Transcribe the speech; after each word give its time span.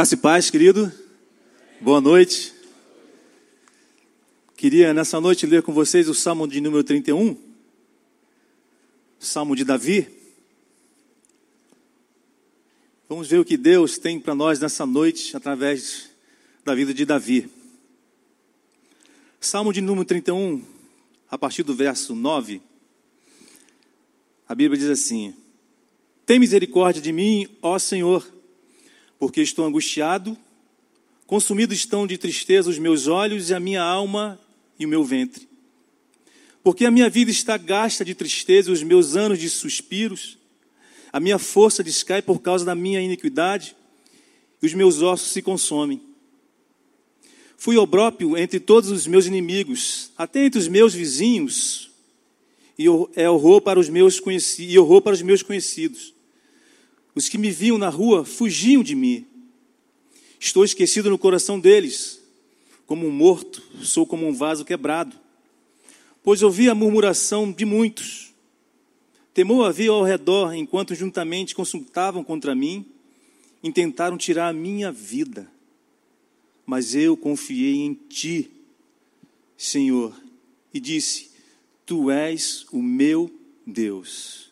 Graça 0.00 0.14
e 0.14 0.16
paz, 0.16 0.48
querido. 0.48 0.90
Boa 1.78 2.00
noite. 2.00 2.54
Queria 4.56 4.94
nessa 4.94 5.20
noite 5.20 5.44
ler 5.44 5.62
com 5.62 5.74
vocês 5.74 6.08
o 6.08 6.14
Salmo 6.14 6.48
de 6.48 6.58
número 6.58 6.82
31, 6.82 7.36
Salmo 9.18 9.54
de 9.54 9.62
Davi. 9.62 10.08
Vamos 13.10 13.28
ver 13.28 13.40
o 13.40 13.44
que 13.44 13.58
Deus 13.58 13.98
tem 13.98 14.18
para 14.18 14.34
nós 14.34 14.58
nessa 14.58 14.86
noite 14.86 15.36
através 15.36 16.08
da 16.64 16.74
vida 16.74 16.94
de 16.94 17.04
Davi. 17.04 17.50
Salmo 19.38 19.70
de 19.70 19.82
número 19.82 20.06
31, 20.06 20.64
a 21.30 21.36
partir 21.36 21.62
do 21.62 21.74
verso 21.74 22.14
9. 22.14 22.62
A 24.48 24.54
Bíblia 24.54 24.80
diz 24.80 24.88
assim: 24.88 25.34
Tem 26.24 26.38
misericórdia 26.38 27.02
de 27.02 27.12
mim, 27.12 27.46
ó 27.60 27.78
Senhor 27.78 28.39
porque 29.20 29.42
estou 29.42 29.66
angustiado, 29.66 30.36
consumidos 31.26 31.76
estão 31.76 32.06
de 32.06 32.16
tristeza 32.16 32.70
os 32.70 32.78
meus 32.78 33.06
olhos 33.06 33.50
e 33.50 33.54
a 33.54 33.60
minha 33.60 33.82
alma 33.82 34.40
e 34.78 34.86
o 34.86 34.88
meu 34.88 35.04
ventre. 35.04 35.46
Porque 36.64 36.86
a 36.86 36.90
minha 36.90 37.10
vida 37.10 37.30
está 37.30 37.58
gasta 37.58 38.02
de 38.02 38.14
tristeza 38.14 38.70
e 38.70 38.72
os 38.72 38.82
meus 38.82 39.16
anos 39.16 39.38
de 39.38 39.50
suspiros, 39.50 40.38
a 41.12 41.20
minha 41.20 41.38
força 41.38 41.84
descai 41.84 42.22
por 42.22 42.40
causa 42.40 42.64
da 42.64 42.74
minha 42.74 43.00
iniquidade 43.00 43.76
e 44.62 44.66
os 44.66 44.72
meus 44.72 45.02
ossos 45.02 45.30
se 45.32 45.42
consomem. 45.42 46.00
Fui 47.58 47.76
obrópio 47.76 48.38
entre 48.38 48.58
todos 48.58 48.90
os 48.90 49.06
meus 49.06 49.26
inimigos, 49.26 50.12
até 50.16 50.46
entre 50.46 50.58
os 50.58 50.66
meus 50.66 50.94
vizinhos, 50.94 51.90
e 52.78 52.86
é 53.14 53.28
horror 53.28 53.60
para 53.60 53.78
os 53.78 53.90
meus 53.90 54.18
e 54.58 54.76
para 55.02 55.12
os 55.12 55.20
meus 55.20 55.42
conhecidos. 55.42 56.14
Os 57.20 57.28
que 57.28 57.36
me 57.36 57.50
viam 57.50 57.76
na 57.76 57.90
rua 57.90 58.24
fugiam 58.24 58.82
de 58.82 58.94
mim. 58.94 59.26
Estou 60.38 60.64
esquecido 60.64 61.10
no 61.10 61.18
coração 61.18 61.60
deles. 61.60 62.18
Como 62.86 63.06
um 63.06 63.10
morto, 63.10 63.62
sou 63.82 64.06
como 64.06 64.26
um 64.26 64.32
vaso 64.32 64.64
quebrado. 64.64 65.14
Pois 66.22 66.42
ouvi 66.42 66.70
a 66.70 66.74
murmuração 66.74 67.52
de 67.52 67.66
muitos. 67.66 68.32
Temor 69.34 69.66
havia 69.66 69.90
ao 69.90 70.02
redor, 70.02 70.54
enquanto 70.54 70.94
juntamente 70.94 71.54
consultavam 71.54 72.24
contra 72.24 72.54
mim, 72.54 72.86
intentaram 73.62 74.16
tirar 74.16 74.48
a 74.48 74.54
minha 74.54 74.90
vida. 74.90 75.46
Mas 76.64 76.94
eu 76.94 77.18
confiei 77.18 77.80
em 77.80 77.92
ti, 77.92 78.50
Senhor, 79.58 80.18
e 80.72 80.80
disse: 80.80 81.32
Tu 81.84 82.10
és 82.10 82.64
o 82.72 82.80
meu 82.80 83.30
Deus. 83.66 84.49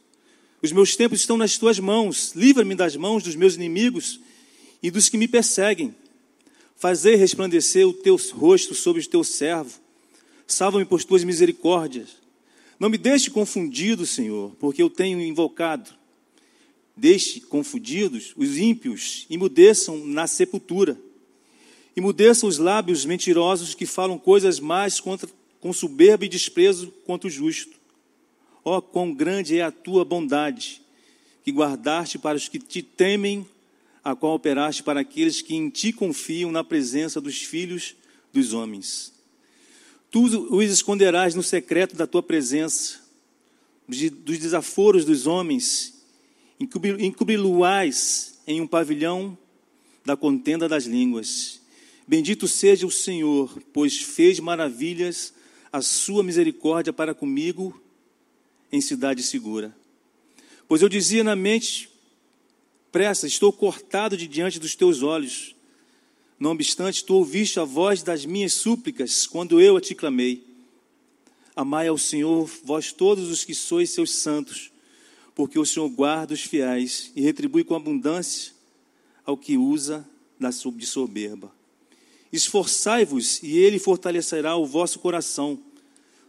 Os 0.62 0.72
meus 0.72 0.96
tempos 0.96 1.20
estão 1.20 1.36
nas 1.36 1.56
tuas 1.56 1.78
mãos. 1.78 2.32
Livra-me 2.34 2.74
das 2.74 2.96
mãos 2.96 3.22
dos 3.22 3.36
meus 3.36 3.54
inimigos 3.54 4.20
e 4.82 4.90
dos 4.90 5.08
que 5.08 5.16
me 5.16 5.28
perseguem. 5.28 5.94
Fazei 6.76 7.14
resplandecer 7.14 7.86
o 7.86 7.92
teu 7.92 8.16
rosto 8.34 8.74
sobre 8.74 9.02
o 9.02 9.06
teu 9.06 9.22
servo. 9.22 9.78
Salva-me 10.46 10.84
por 10.84 11.02
tuas 11.04 11.24
misericórdias. 11.24 12.16
Não 12.78 12.88
me 12.88 12.98
deixe 12.98 13.30
confundido, 13.30 14.06
Senhor, 14.06 14.52
porque 14.58 14.82
eu 14.82 14.90
tenho 14.90 15.20
invocado. 15.20 15.90
Deixe 16.96 17.40
confundidos 17.40 18.32
os 18.36 18.56
ímpios, 18.56 19.26
imudeçam 19.30 20.04
na 20.04 20.26
sepultura. 20.26 20.98
Imudeçam 21.96 22.48
os 22.48 22.58
lábios 22.58 23.04
mentirosos 23.04 23.74
que 23.74 23.86
falam 23.86 24.18
coisas 24.18 24.58
mais 24.60 25.00
contra, 25.00 25.28
com 25.60 25.72
soberba 25.72 26.24
e 26.24 26.28
desprezo 26.28 26.92
contra 27.04 27.28
o 27.28 27.30
justo. 27.30 27.77
Ó, 28.68 28.76
oh, 28.76 28.82
quão 28.82 29.14
grande 29.14 29.58
é 29.58 29.62
a 29.62 29.70
tua 29.70 30.04
bondade, 30.04 30.82
que 31.42 31.50
guardaste 31.50 32.18
para 32.18 32.36
os 32.36 32.48
que 32.48 32.58
te 32.58 32.82
temem, 32.82 33.48
a 34.04 34.14
qual 34.14 34.34
operaste 34.34 34.82
para 34.82 35.00
aqueles 35.00 35.40
que 35.40 35.54
em 35.54 35.70
ti 35.70 35.90
confiam 35.90 36.52
na 36.52 36.62
presença 36.62 37.18
dos 37.18 37.42
filhos 37.42 37.96
dos 38.30 38.52
homens. 38.52 39.14
Tu 40.10 40.22
os 40.54 40.70
esconderás 40.70 41.34
no 41.34 41.42
secreto 41.42 41.96
da 41.96 42.06
tua 42.06 42.22
presença, 42.22 43.00
dos 43.88 44.38
desaforos 44.38 45.02
dos 45.06 45.26
homens, 45.26 46.04
encobri-lo-ás 46.60 48.38
em 48.46 48.60
um 48.60 48.66
pavilhão 48.66 49.36
da 50.04 50.14
contenda 50.14 50.68
das 50.68 50.84
línguas. 50.84 51.62
Bendito 52.06 52.46
seja 52.46 52.86
o 52.86 52.90
Senhor, 52.90 53.62
pois 53.72 53.96
fez 53.96 54.38
maravilhas, 54.38 55.32
a 55.72 55.80
sua 55.80 56.22
misericórdia 56.22 56.92
para 56.92 57.14
comigo 57.14 57.87
em 58.70 58.80
cidade 58.80 59.22
segura. 59.22 59.74
Pois 60.66 60.82
eu 60.82 60.88
dizia 60.88 61.24
na 61.24 61.34
mente, 61.34 61.88
pressa, 62.92 63.26
estou 63.26 63.52
cortado 63.52 64.16
de 64.16 64.28
diante 64.28 64.58
dos 64.58 64.74
teus 64.74 65.02
olhos. 65.02 65.54
Não 66.38 66.52
obstante, 66.52 67.04
tu 67.04 67.14
ouviste 67.14 67.58
a 67.58 67.64
voz 67.64 68.02
das 68.02 68.24
minhas 68.24 68.52
súplicas 68.52 69.26
quando 69.26 69.60
eu 69.60 69.76
a 69.76 69.80
te 69.80 69.94
clamei. 69.94 70.46
Amai 71.56 71.88
ao 71.88 71.98
Senhor, 71.98 72.48
vós 72.62 72.92
todos 72.92 73.30
os 73.30 73.44
que 73.44 73.54
sois 73.54 73.90
seus 73.90 74.14
santos, 74.14 74.70
porque 75.34 75.58
o 75.58 75.66
Senhor 75.66 75.88
guarda 75.88 76.34
os 76.34 76.42
fiéis 76.42 77.10
e 77.16 77.20
retribui 77.20 77.64
com 77.64 77.74
abundância 77.74 78.52
ao 79.24 79.36
que 79.36 79.56
usa 79.56 80.06
de 80.76 80.86
soberba. 80.86 81.52
Esforçai-vos 82.32 83.42
e 83.42 83.56
ele 83.56 83.78
fortalecerá 83.78 84.54
o 84.56 84.66
vosso 84.66 84.98
coração, 84.98 85.58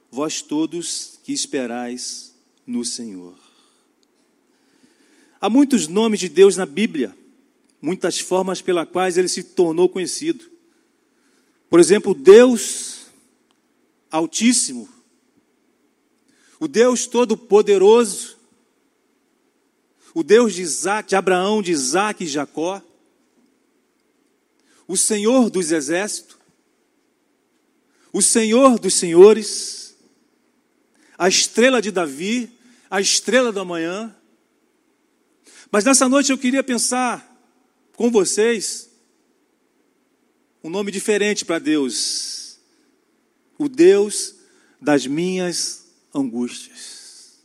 vós 0.10 0.42
todos 0.42 1.20
que 1.24 1.32
esperais 1.32 2.29
no 2.70 2.86
Senhor. 2.86 3.34
Há 5.42 5.50
muitos 5.50 5.88
nomes 5.88 6.20
de 6.20 6.30
Deus 6.30 6.56
na 6.56 6.68
Bíblia, 6.68 7.18
muitas 7.82 8.20
formas 8.20 8.62
pelas 8.62 8.88
quais 8.88 9.18
ele 9.18 9.28
se 9.28 9.42
tornou 9.42 9.90
conhecido. 9.90 10.46
Por 11.68 11.80
exemplo, 11.80 12.14
Deus 12.14 13.08
Altíssimo, 14.12 14.88
o 16.60 16.68
Deus 16.68 17.08
Todo-Poderoso, 17.08 18.38
o 20.14 20.22
Deus 20.22 20.54
de, 20.54 20.62
Isaac, 20.62 21.10
de 21.10 21.16
Abraão, 21.16 21.64
de 21.64 21.72
Isaac 21.72 22.24
e 22.24 22.28
Jacó, 22.28 22.82
o 24.88 24.96
Senhor 24.96 25.50
dos 25.50 25.72
Exércitos, 25.72 26.38
o 28.14 28.22
Senhor 28.22 28.78
dos 28.80 28.94
Senhores, 28.94 29.96
a 31.18 31.28
estrela 31.28 31.82
de 31.82 31.92
Davi, 31.92 32.59
a 32.90 33.00
estrela 33.00 33.52
da 33.52 33.64
manhã. 33.64 34.16
Mas 35.72 35.84
nessa 35.84 36.10
noite 36.10 36.32
eu 36.32 36.38
queria 36.38 36.64
pensar 36.64 37.26
com 37.96 38.10
vocês 38.10 38.90
um 40.64 40.70
nome 40.70 40.92
diferente 40.92 41.46
para 41.46 41.60
Deus. 41.60 42.60
O 43.58 43.68
Deus 43.70 44.36
das 44.82 45.06
minhas 45.06 45.86
angústias. 46.14 47.40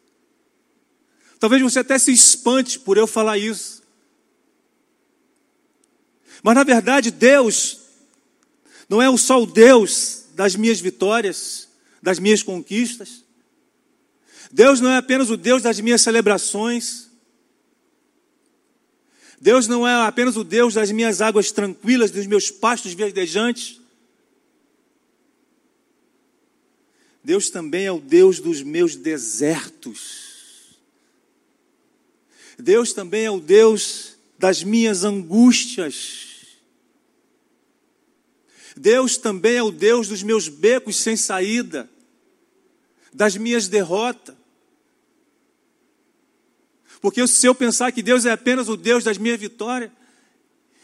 Talvez 1.39 1.61
você 1.61 1.81
até 1.81 1.99
se 1.99 2.13
espante 2.13 2.79
por 2.79 2.97
eu 2.97 3.07
falar 3.07 3.37
isso. 3.37 3.83
Mas 6.43 6.55
na 6.55 6.65
verdade, 6.65 7.11
Deus 7.11 7.81
não 8.89 9.03
é 9.03 9.17
só 9.17 9.43
o 9.43 9.47
Deus 9.47 10.27
das 10.35 10.55
minhas 10.57 10.81
vitórias, 10.81 11.69
das 12.03 12.19
minhas 12.19 12.43
conquistas. 12.43 13.24
Deus 14.55 14.81
não 14.81 14.89
é 14.89 14.99
apenas 14.99 15.31
o 15.31 15.37
Deus 15.37 15.63
das 15.63 15.81
minhas 15.81 16.01
celebrações. 16.01 17.11
Deus 19.41 19.67
não 19.67 19.85
é 19.85 20.07
apenas 20.07 20.37
o 20.37 20.45
Deus 20.45 20.75
das 20.75 20.93
minhas 20.93 21.21
águas 21.21 21.51
tranquilas, 21.51 22.13
dos 22.13 22.25
meus 22.25 22.53
pastos 22.53 22.95
verdejantes. 22.95 23.81
Deus 27.25 27.51
também 27.51 27.87
é 27.87 27.91
o 27.91 27.99
Deus 27.99 28.39
dos 28.39 28.63
meus 28.63 28.95
desertos. 28.95 30.79
Deus 32.57 32.93
também 32.93 33.25
é 33.25 33.31
o 33.33 33.41
Deus 33.41 34.17
das 34.39 34.63
minhas 34.63 35.03
angústias. 35.03 36.29
Deus 38.77 39.17
também 39.17 39.57
é 39.57 39.63
o 39.65 39.73
Deus 39.73 40.07
dos 40.07 40.23
meus 40.23 40.47
becos 40.47 40.95
sem 40.95 41.17
saída, 41.17 41.91
das 43.13 43.37
minhas 43.37 43.67
derrotas. 43.67 44.44
Porque 47.05 47.29
se 47.29 47.47
eu 47.47 47.55
pensar 47.55 47.93
que 47.93 48.03
Deus 48.03 48.25
é 48.25 48.31
apenas 48.31 48.67
o 48.67 48.79
Deus 48.79 49.05
das 49.05 49.19
minhas 49.19 49.39
vitórias, 49.39 49.91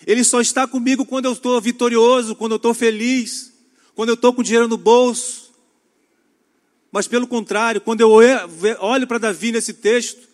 Ele 0.06 0.22
só 0.22 0.38
está 0.38 0.68
comigo 0.68 1.06
quando 1.06 1.24
eu 1.24 1.32
estou 1.32 1.58
vitorioso, 1.62 2.36
quando 2.36 2.52
eu 2.52 2.56
estou 2.56 2.74
feliz, 2.74 3.54
quando 3.94 4.10
eu 4.10 4.16
estou 4.16 4.34
com 4.34 4.42
dinheiro 4.42 4.68
no 4.68 4.76
bolso. 4.76 5.50
Mas 6.92 7.08
pelo 7.08 7.26
contrário, 7.26 7.80
quando 7.80 8.02
eu 8.02 8.10
olho 8.80 9.06
para 9.06 9.16
Davi 9.16 9.50
nesse 9.50 9.72
texto, 9.72 10.28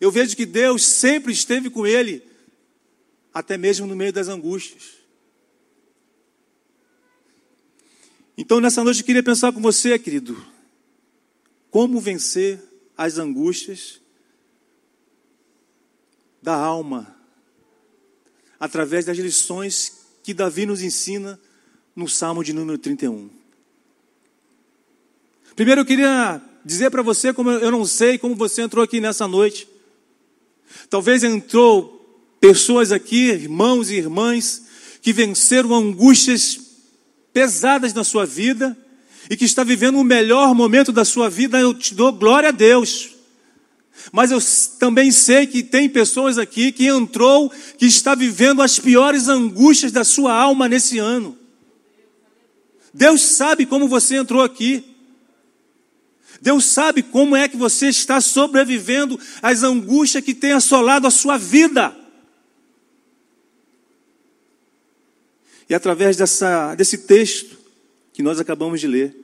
eu 0.00 0.12
vejo 0.12 0.36
que 0.36 0.46
Deus 0.46 0.84
sempre 0.84 1.32
esteve 1.32 1.68
com 1.68 1.84
ele, 1.84 2.22
até 3.34 3.58
mesmo 3.58 3.88
no 3.88 3.96
meio 3.96 4.12
das 4.12 4.28
angústias. 4.28 4.84
Então, 8.38 8.60
nessa 8.60 8.84
noite, 8.84 9.00
eu 9.00 9.04
queria 9.06 9.20
pensar 9.20 9.50
com 9.50 9.60
você, 9.60 9.98
querido, 9.98 10.40
como 11.72 11.98
vencer 12.00 12.69
as 13.00 13.16
angústias 13.16 13.98
da 16.42 16.54
alma, 16.54 17.16
através 18.58 19.06
das 19.06 19.16
lições 19.16 20.04
que 20.22 20.34
Davi 20.34 20.66
nos 20.66 20.82
ensina 20.82 21.40
no 21.96 22.06
Salmo 22.06 22.44
de 22.44 22.52
número 22.52 22.76
31. 22.76 23.30
Primeiro 25.56 25.80
eu 25.80 25.86
queria 25.86 26.42
dizer 26.62 26.90
para 26.90 27.00
você 27.00 27.32
como 27.32 27.50
eu 27.50 27.70
não 27.70 27.86
sei 27.86 28.18
como 28.18 28.36
você 28.36 28.60
entrou 28.60 28.84
aqui 28.84 29.00
nessa 29.00 29.26
noite. 29.26 29.66
Talvez 30.90 31.24
entrou 31.24 32.06
pessoas 32.38 32.92
aqui, 32.92 33.30
irmãos 33.30 33.88
e 33.88 33.94
irmãs, 33.94 34.66
que 35.00 35.10
venceram 35.10 35.74
angústias 35.74 36.60
pesadas 37.32 37.94
na 37.94 38.04
sua 38.04 38.26
vida 38.26 38.76
e 39.30 39.36
que 39.36 39.44
está 39.44 39.62
vivendo 39.62 39.96
o 39.96 40.02
melhor 40.02 40.52
momento 40.56 40.90
da 40.90 41.04
sua 41.04 41.30
vida, 41.30 41.60
eu 41.60 41.72
te 41.72 41.94
dou 41.94 42.12
glória 42.12 42.48
a 42.48 42.52
Deus. 42.52 43.10
Mas 44.10 44.32
eu 44.32 44.40
também 44.80 45.12
sei 45.12 45.46
que 45.46 45.62
tem 45.62 45.88
pessoas 45.88 46.36
aqui 46.36 46.72
que 46.72 46.86
entrou, 46.86 47.48
que 47.78 47.86
está 47.86 48.16
vivendo 48.16 48.60
as 48.60 48.80
piores 48.80 49.28
angústias 49.28 49.92
da 49.92 50.02
sua 50.02 50.34
alma 50.34 50.68
nesse 50.68 50.98
ano. 50.98 51.38
Deus 52.92 53.22
sabe 53.22 53.66
como 53.66 53.86
você 53.86 54.16
entrou 54.16 54.42
aqui. 54.42 54.82
Deus 56.42 56.64
sabe 56.64 57.00
como 57.00 57.36
é 57.36 57.46
que 57.46 57.56
você 57.56 57.86
está 57.86 58.20
sobrevivendo 58.20 59.20
às 59.40 59.62
angústias 59.62 60.24
que 60.24 60.34
tem 60.34 60.52
assolado 60.52 61.06
a 61.06 61.10
sua 61.10 61.38
vida. 61.38 61.96
E 65.68 65.74
através 65.74 66.16
dessa, 66.16 66.74
desse 66.74 66.98
texto 66.98 67.59
que 68.12 68.22
nós 68.22 68.40
acabamos 68.40 68.80
de 68.80 68.86
ler, 68.86 69.16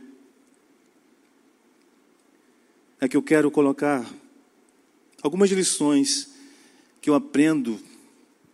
é 3.00 3.08
que 3.08 3.16
eu 3.16 3.22
quero 3.22 3.50
colocar 3.50 4.08
algumas 5.22 5.50
lições 5.50 6.30
que 7.00 7.10
eu 7.10 7.14
aprendo 7.14 7.78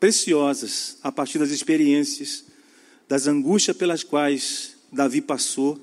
preciosas 0.01 0.99
a 1.03 1.13
partir 1.13 1.39
das 1.39 1.51
experiências, 1.51 2.45
das 3.09 3.27
angústias 3.27 3.77
pelas 3.77 4.03
quais 4.03 4.77
Davi 4.91 5.21
passou 5.21 5.81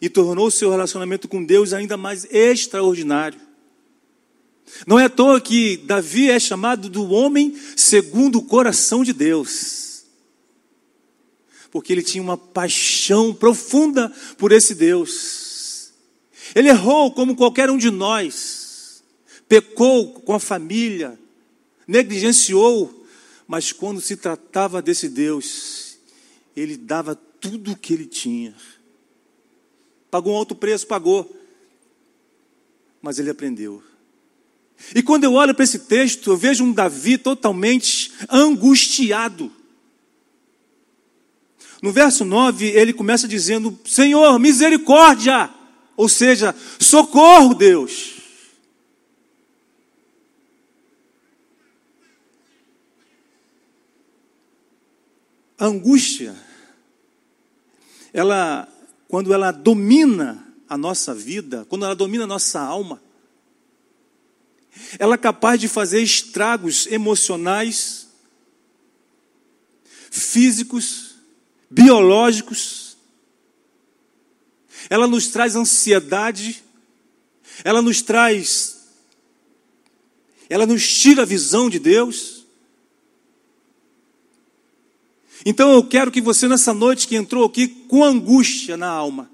e 0.00 0.08
tornou 0.08 0.50
seu 0.50 0.70
relacionamento 0.70 1.28
com 1.28 1.44
Deus 1.44 1.72
ainda 1.72 1.96
mais 1.96 2.24
extraordinário. 2.30 3.40
Não 4.86 4.98
é 4.98 5.04
à 5.04 5.10
toa 5.10 5.40
que 5.40 5.76
Davi 5.76 6.30
é 6.30 6.38
chamado 6.38 6.88
do 6.88 7.10
homem 7.10 7.54
segundo 7.76 8.38
o 8.38 8.42
coração 8.42 9.04
de 9.04 9.12
Deus. 9.12 9.91
Porque 11.72 11.92
ele 11.92 12.02
tinha 12.02 12.22
uma 12.22 12.36
paixão 12.36 13.34
profunda 13.34 14.10
por 14.36 14.52
esse 14.52 14.74
Deus. 14.74 15.90
Ele 16.54 16.68
errou 16.68 17.10
como 17.12 17.34
qualquer 17.34 17.70
um 17.70 17.78
de 17.78 17.90
nós. 17.90 19.02
Pecou 19.48 20.12
com 20.20 20.34
a 20.34 20.38
família, 20.38 21.18
negligenciou, 21.86 23.06
mas 23.48 23.72
quando 23.72 24.00
se 24.00 24.16
tratava 24.16 24.82
desse 24.82 25.08
Deus, 25.08 25.96
ele 26.54 26.76
dava 26.76 27.14
tudo 27.14 27.72
o 27.72 27.76
que 27.76 27.94
ele 27.94 28.06
tinha. 28.06 28.54
Pagou 30.10 30.34
um 30.34 30.36
alto 30.36 30.54
preço, 30.54 30.86
pagou. 30.86 31.34
Mas 33.00 33.18
ele 33.18 33.30
aprendeu. 33.30 33.82
E 34.94 35.02
quando 35.02 35.24
eu 35.24 35.32
olho 35.32 35.54
para 35.54 35.64
esse 35.64 35.80
texto, 35.80 36.30
eu 36.30 36.36
vejo 36.36 36.64
um 36.64 36.72
Davi 36.72 37.16
totalmente 37.16 38.12
angustiado. 38.28 39.50
No 41.82 41.90
verso 41.90 42.24
9, 42.24 42.66
ele 42.68 42.92
começa 42.92 43.26
dizendo: 43.26 43.76
Senhor, 43.84 44.38
misericórdia! 44.38 45.50
Ou 45.96 46.08
seja, 46.08 46.54
socorro, 46.78 47.54
Deus. 47.54 48.12
A 55.58 55.66
angústia, 55.66 56.34
ela 58.12 58.68
quando 59.08 59.34
ela 59.34 59.50
domina 59.50 60.42
a 60.66 60.78
nossa 60.78 61.14
vida, 61.14 61.66
quando 61.68 61.84
ela 61.84 61.94
domina 61.94 62.24
a 62.24 62.26
nossa 62.26 62.58
alma, 62.58 63.02
ela 64.98 65.16
é 65.16 65.18
capaz 65.18 65.60
de 65.60 65.68
fazer 65.68 66.00
estragos 66.00 66.86
emocionais, 66.86 68.08
físicos, 70.10 71.11
biológicos. 71.72 72.96
Ela 74.90 75.06
nos 75.06 75.28
traz 75.28 75.56
ansiedade, 75.56 76.62
ela 77.64 77.80
nos 77.80 78.02
traz, 78.02 78.88
ela 80.48 80.66
nos 80.66 80.86
tira 80.86 81.22
a 81.22 81.26
visão 81.26 81.70
de 81.70 81.78
Deus. 81.78 82.44
Então 85.44 85.72
eu 85.72 85.82
quero 85.82 86.10
que 86.10 86.20
você, 86.20 86.46
nessa 86.46 86.74
noite 86.74 87.08
que 87.08 87.16
entrou 87.16 87.44
aqui 87.44 87.66
com 87.66 88.04
angústia 88.04 88.76
na 88.76 88.88
alma, 88.88 89.30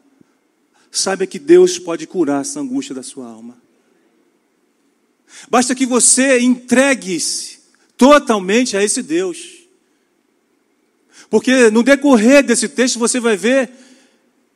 saiba 0.90 1.26
que 1.26 1.38
Deus 1.38 1.78
pode 1.78 2.06
curar 2.06 2.42
essa 2.42 2.60
angústia 2.60 2.94
da 2.94 3.02
sua 3.02 3.26
alma. 3.26 3.60
Basta 5.50 5.74
que 5.74 5.84
você 5.84 6.40
entregue-se 6.40 7.58
totalmente 7.96 8.76
a 8.76 8.82
esse 8.82 9.02
Deus. 9.02 9.57
Porque 11.30 11.70
no 11.70 11.82
decorrer 11.82 12.42
desse 12.42 12.68
texto 12.68 12.98
você 12.98 13.20
vai 13.20 13.36
ver 13.36 13.70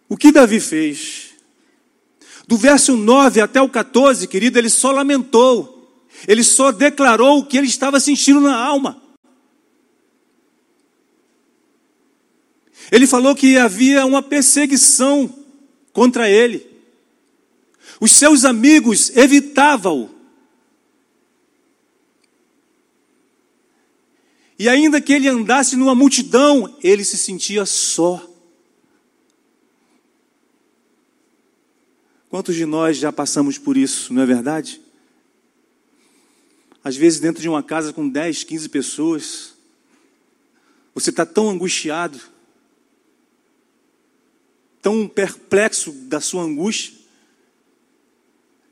o 0.09 0.17
que 0.17 0.33
Davi 0.33 0.61
fez. 0.61 1.31
Do 2.47 2.57
verso 2.57 2.97
9 2.97 3.41
até 3.41 3.61
o 3.61 3.69
14, 3.69 4.27
querido, 4.27 4.59
ele 4.59 4.69
só 4.69 4.91
lamentou. 4.91 6.07
Ele 6.27 6.45
só 6.45 6.71
declarou 6.71 7.39
o 7.39 7.47
que 7.47 7.57
ele 7.57 7.67
estava 7.67 7.99
sentindo 7.99 8.41
na 8.41 8.55
alma. 8.55 9.03
Ele 12.91 13.07
falou 13.07 13.35
que 13.35 13.57
havia 13.57 14.05
uma 14.05 14.23
perseguição 14.23 15.33
contra 15.93 16.29
ele. 16.29 16.67
Os 18.01 18.13
seus 18.13 18.45
amigos 18.45 19.17
evitavam-o. 19.17 20.22
E 24.59 24.69
ainda 24.69 25.01
que 25.01 25.13
ele 25.13 25.29
andasse 25.29 25.77
numa 25.77 25.95
multidão, 25.95 26.77
ele 26.83 27.05
se 27.05 27.17
sentia 27.17 27.65
só. 27.67 28.29
Quantos 32.29 32.55
de 32.55 32.65
nós 32.65 32.97
já 32.97 33.13
passamos 33.13 33.59
por 33.59 33.77
isso, 33.77 34.13
não 34.13 34.23
é 34.23 34.27
verdade? 34.27 34.81
Às 36.85 36.97
vezes, 36.97 37.21
dentro 37.21 37.41
de 37.41 37.49
uma 37.49 37.63
casa 37.63 37.93
com 37.93 38.09
10, 38.09 38.45
15 38.45 38.69
pessoas, 38.69 39.55
você 40.95 41.11
está 41.11 41.25
tão 41.25 41.49
angustiado, 41.49 42.21
tão 44.81 45.07
perplexo 45.07 45.93
da 45.93 46.21
sua 46.21 46.43
angústia, 46.43 46.95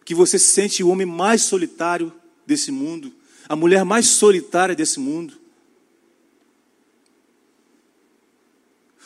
que 0.05 0.15
você 0.15 0.39
se 0.39 0.49
sente 0.49 0.83
o 0.83 0.89
homem 0.89 1.07
mais 1.07 1.43
solitário 1.43 2.13
desse 2.45 2.73
mundo, 2.73 3.13
a 3.49 3.55
mulher 3.55 3.85
mais 3.85 4.07
solitária 4.07 4.75
desse 4.75 4.99
mundo. 4.99 5.40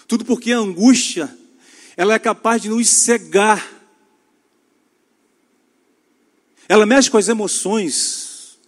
Tudo 0.06 0.24
porque 0.24 0.52
a 0.52 0.58
angústia, 0.58 1.36
ela 1.96 2.14
é 2.14 2.18
capaz 2.18 2.60
de 2.62 2.68
nos 2.68 2.88
cegar. 2.88 3.66
Ela 6.68 6.86
mexe 6.86 7.10
com 7.10 7.16
as 7.16 7.28
emoções. 7.28 8.58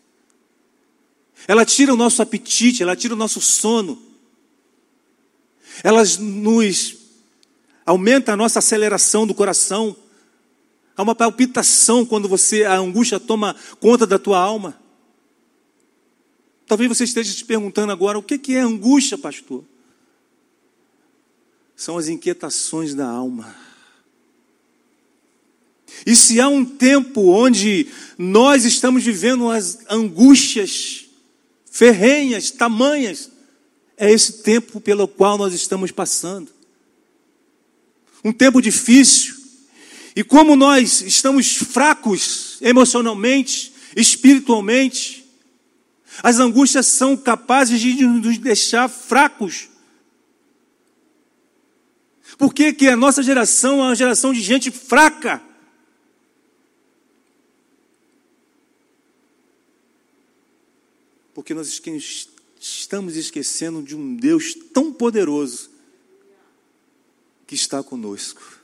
Ela 1.49 1.65
tira 1.65 1.93
o 1.93 1.97
nosso 1.97 2.23
apetite, 2.23 2.83
ela 2.83 2.97
tira 2.97 3.15
o 3.15 3.17
nosso 3.17 3.41
sono. 3.41 4.03
Ela 5.83 6.03
nos 6.19 6.97
aumenta 7.85 8.33
a 8.33 8.37
nossa 8.37 8.59
aceleração 8.59 9.27
do 9.27 9.35
coração. 9.35 9.97
Há 10.97 11.03
uma 11.03 11.15
palpitação 11.15 12.05
quando 12.05 12.29
você 12.29 12.65
a 12.65 12.77
angústia 12.77 13.21
toma 13.21 13.55
conta 13.79 14.07
da 14.07 14.19
tua 14.19 14.39
alma. 14.39 14.81
Talvez 16.67 16.89
você 16.89 17.05
esteja 17.05 17.33
se 17.33 17.45
perguntando 17.45 17.93
agora, 17.93 18.19
o 18.19 18.23
que 18.23 18.55
é 18.55 18.61
angústia, 18.61 19.17
pastor? 19.17 19.65
São 21.77 21.99
as 21.99 22.09
inquietações 22.09 22.95
da 22.95 23.07
alma. 23.07 23.55
E 26.05 26.17
se 26.17 26.41
há 26.41 26.49
um 26.49 26.65
tempo 26.65 27.29
onde 27.31 27.87
nós 28.19 28.65
estamos 28.65 29.05
vivendo 29.05 29.51
as 29.51 29.79
angústias 29.89 31.05
ferrenhas, 31.71 32.51
tamanhas, 32.51 33.31
é 33.97 34.11
esse 34.11 34.43
tempo 34.43 34.81
pelo 34.81 35.07
qual 35.07 35.39
nós 35.39 35.55
estamos 35.55 35.91
passando 35.91 36.57
um 38.27 38.33
tempo 38.33 38.61
difícil. 38.61 39.37
E 40.17 40.25
como 40.25 40.57
nós 40.57 41.01
estamos 41.03 41.57
fracos 41.57 42.59
emocionalmente, 42.61 43.73
espiritualmente, 43.95 45.25
as 46.23 46.41
angústias 46.41 46.87
são 46.87 47.17
capazes 47.17 47.81
de 47.81 48.05
nos 48.05 48.39
deixar 48.39 48.89
fracos. 48.89 49.69
Por 52.39 52.53
que, 52.53 52.73
que 52.73 52.89
a 52.89 52.97
nossa 52.97 53.23
geração 53.23 53.81
é 53.81 53.85
uma 53.85 53.95
geração 53.95 54.33
de 54.33 54.41
gente 54.41 54.71
fraca? 54.71 55.43
Porque 61.35 61.55
nós 61.55 61.81
estamos 62.61 63.17
esquecendo 63.17 63.83
de 63.83 63.95
um 63.95 64.17
Deus 64.17 64.55
tão 64.73 64.93
poderoso 64.93 65.71
que 67.47 67.55
está 67.55 67.83
conosco. 67.83 68.61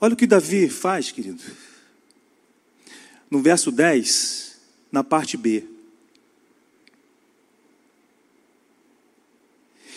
Olha 0.00 0.14
o 0.14 0.16
que 0.16 0.26
Davi 0.26 0.68
faz, 0.68 1.10
querido. 1.10 1.42
No 3.30 3.40
verso 3.40 3.70
10, 3.70 4.60
na 4.90 5.04
parte 5.04 5.36
B. 5.36 5.71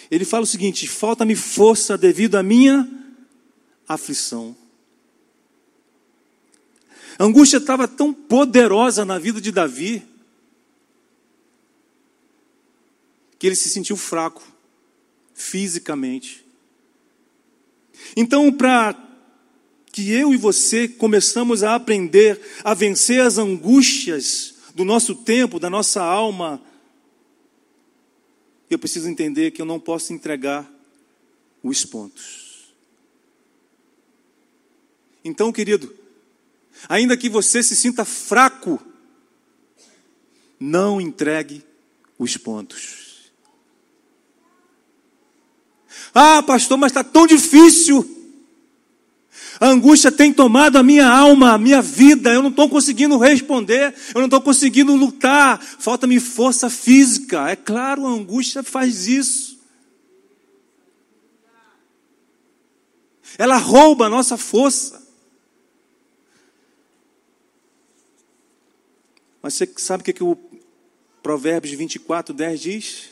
Ele 0.09 0.25
fala 0.25 0.43
o 0.43 0.47
seguinte: 0.47 0.87
falta-me 0.87 1.35
força 1.35 1.97
devido 1.97 2.35
à 2.35 2.43
minha 2.43 2.87
aflição. 3.87 4.55
A 7.17 7.23
angústia 7.23 7.57
estava 7.57 7.87
tão 7.87 8.13
poderosa 8.13 9.05
na 9.05 9.17
vida 9.17 9.39
de 9.39 9.51
Davi 9.51 10.03
que 13.39 13.47
ele 13.47 13.55
se 13.55 13.69
sentiu 13.69 13.95
fraco 13.95 14.43
fisicamente. 15.33 16.45
Então, 18.15 18.51
para 18.51 18.95
que 19.91 20.11
eu 20.11 20.33
e 20.33 20.37
você 20.37 20.87
começamos 20.87 21.63
a 21.63 21.75
aprender 21.75 22.39
a 22.63 22.73
vencer 22.73 23.21
as 23.21 23.37
angústias 23.37 24.55
do 24.73 24.83
nosso 24.83 25.15
tempo, 25.15 25.59
da 25.59 25.69
nossa 25.69 26.03
alma, 26.03 26.61
eu 28.75 28.79
preciso 28.79 29.09
entender 29.09 29.51
que 29.51 29.61
eu 29.61 29.65
não 29.65 29.79
posso 29.79 30.13
entregar 30.13 30.69
os 31.63 31.85
pontos. 31.85 32.73
Então, 35.23 35.51
querido, 35.51 35.93
ainda 36.87 37.17
que 37.17 37.29
você 37.29 37.63
se 37.63 37.75
sinta 37.75 38.05
fraco, 38.05 38.79
não 40.59 41.01
entregue 41.01 41.63
os 42.19 42.37
pontos. 42.37 43.31
Ah, 46.13 46.43
pastor, 46.43 46.77
mas 46.77 46.91
está 46.91 47.03
tão 47.03 47.25
difícil. 47.25 48.14
A 49.59 49.67
angústia 49.67 50.11
tem 50.11 50.33
tomado 50.33 50.77
a 50.77 50.83
minha 50.83 51.07
alma, 51.07 51.53
a 51.53 51.57
minha 51.57 51.81
vida. 51.81 52.33
Eu 52.33 52.41
não 52.41 52.49
estou 52.49 52.69
conseguindo 52.69 53.17
responder, 53.17 53.93
eu 54.13 54.19
não 54.19 54.25
estou 54.25 54.41
conseguindo 54.41 54.95
lutar. 54.95 55.59
Falta-me 55.61 56.19
força 56.19 56.69
física. 56.69 57.49
É 57.49 57.55
claro, 57.55 58.05
a 58.05 58.09
angústia 58.09 58.63
faz 58.63 59.07
isso. 59.07 59.55
Ela 63.37 63.57
rouba 63.57 64.05
a 64.05 64.09
nossa 64.09 64.37
força. 64.37 65.03
Mas 69.41 69.53
você 69.53 69.69
sabe 69.77 70.01
o 70.01 70.03
que, 70.03 70.13
que 70.13 70.23
o 70.23 70.37
Provérbios 71.21 71.73
24, 71.75 72.33
10 72.33 72.59
diz? 72.59 73.09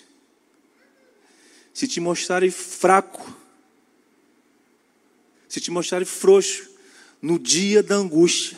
Se 1.74 1.88
te 1.88 2.00
mostrares 2.00 2.54
fraco, 2.54 3.43
se 5.54 5.62
te 5.62 5.70
mostrares 5.70 6.10
frouxo 6.10 6.64
no 7.22 7.38
dia 7.38 7.84
da 7.84 7.94
angústia, 7.94 8.58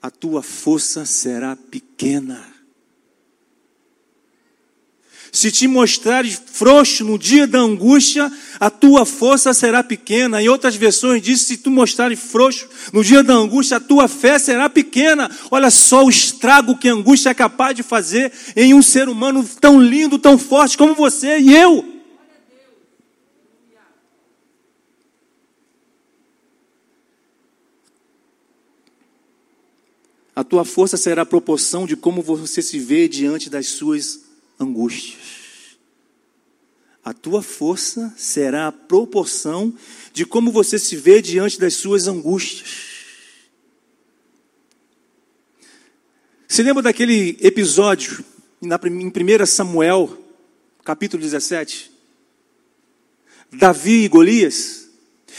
a 0.00 0.08
tua 0.08 0.40
força 0.40 1.04
será 1.04 1.56
pequena. 1.56 2.46
Se 5.32 5.50
te 5.50 5.66
mostrares 5.66 6.40
frouxo 6.46 7.04
no 7.04 7.18
dia 7.18 7.44
da 7.44 7.58
angústia, 7.58 8.30
a 8.60 8.70
tua 8.70 9.04
força 9.04 9.52
será 9.52 9.82
pequena. 9.82 10.40
Em 10.40 10.48
outras 10.48 10.76
versões 10.76 11.20
diz: 11.20 11.40
se 11.40 11.56
tu 11.56 11.72
mostrares 11.72 12.20
frouxo 12.20 12.68
no 12.92 13.02
dia 13.02 13.24
da 13.24 13.34
angústia, 13.34 13.78
a 13.78 13.80
tua 13.80 14.06
fé 14.06 14.38
será 14.38 14.70
pequena. 14.70 15.28
Olha 15.50 15.72
só 15.72 16.04
o 16.04 16.10
estrago 16.10 16.78
que 16.78 16.88
a 16.88 16.92
angústia 16.92 17.30
é 17.30 17.34
capaz 17.34 17.74
de 17.74 17.82
fazer 17.82 18.30
em 18.54 18.72
um 18.74 18.82
ser 18.82 19.08
humano 19.08 19.44
tão 19.60 19.82
lindo, 19.82 20.20
tão 20.20 20.38
forte 20.38 20.78
como 20.78 20.94
você 20.94 21.40
e 21.40 21.52
eu. 21.52 21.91
A 30.42 30.44
tua 30.44 30.64
força 30.64 30.96
será 30.96 31.22
a 31.22 31.24
proporção 31.24 31.86
de 31.86 31.94
como 31.94 32.20
você 32.20 32.60
se 32.60 32.76
vê 32.76 33.06
diante 33.06 33.48
das 33.48 33.68
suas 33.68 34.22
angústias. 34.58 35.76
A 37.04 37.12
tua 37.12 37.44
força 37.44 38.12
será 38.16 38.66
a 38.66 38.72
proporção 38.72 39.72
de 40.12 40.26
como 40.26 40.50
você 40.50 40.80
se 40.80 40.96
vê 40.96 41.22
diante 41.22 41.60
das 41.60 41.74
suas 41.74 42.08
angústias. 42.08 42.70
Se 46.48 46.60
lembra 46.60 46.82
daquele 46.82 47.38
episódio 47.40 48.24
em 48.60 48.66
1 48.66 49.46
Samuel, 49.46 50.18
capítulo 50.84 51.22
17? 51.22 51.88
Davi 53.52 54.06
e 54.06 54.08
Golias? 54.08 54.88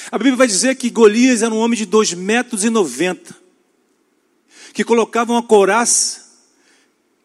A 0.10 0.18
Bíblia 0.18 0.38
vai 0.38 0.48
dizer 0.48 0.76
que 0.76 0.90
Golias 0.90 1.42
era 1.42 1.54
um 1.54 1.58
homem 1.58 1.78
de 1.78 1.86
2 1.86 2.14
metros 2.14 2.64
e 2.64 2.70
90 2.70 3.43
que 4.74 4.84
colocavam 4.84 5.36
uma 5.36 5.44
couraça 5.44 6.24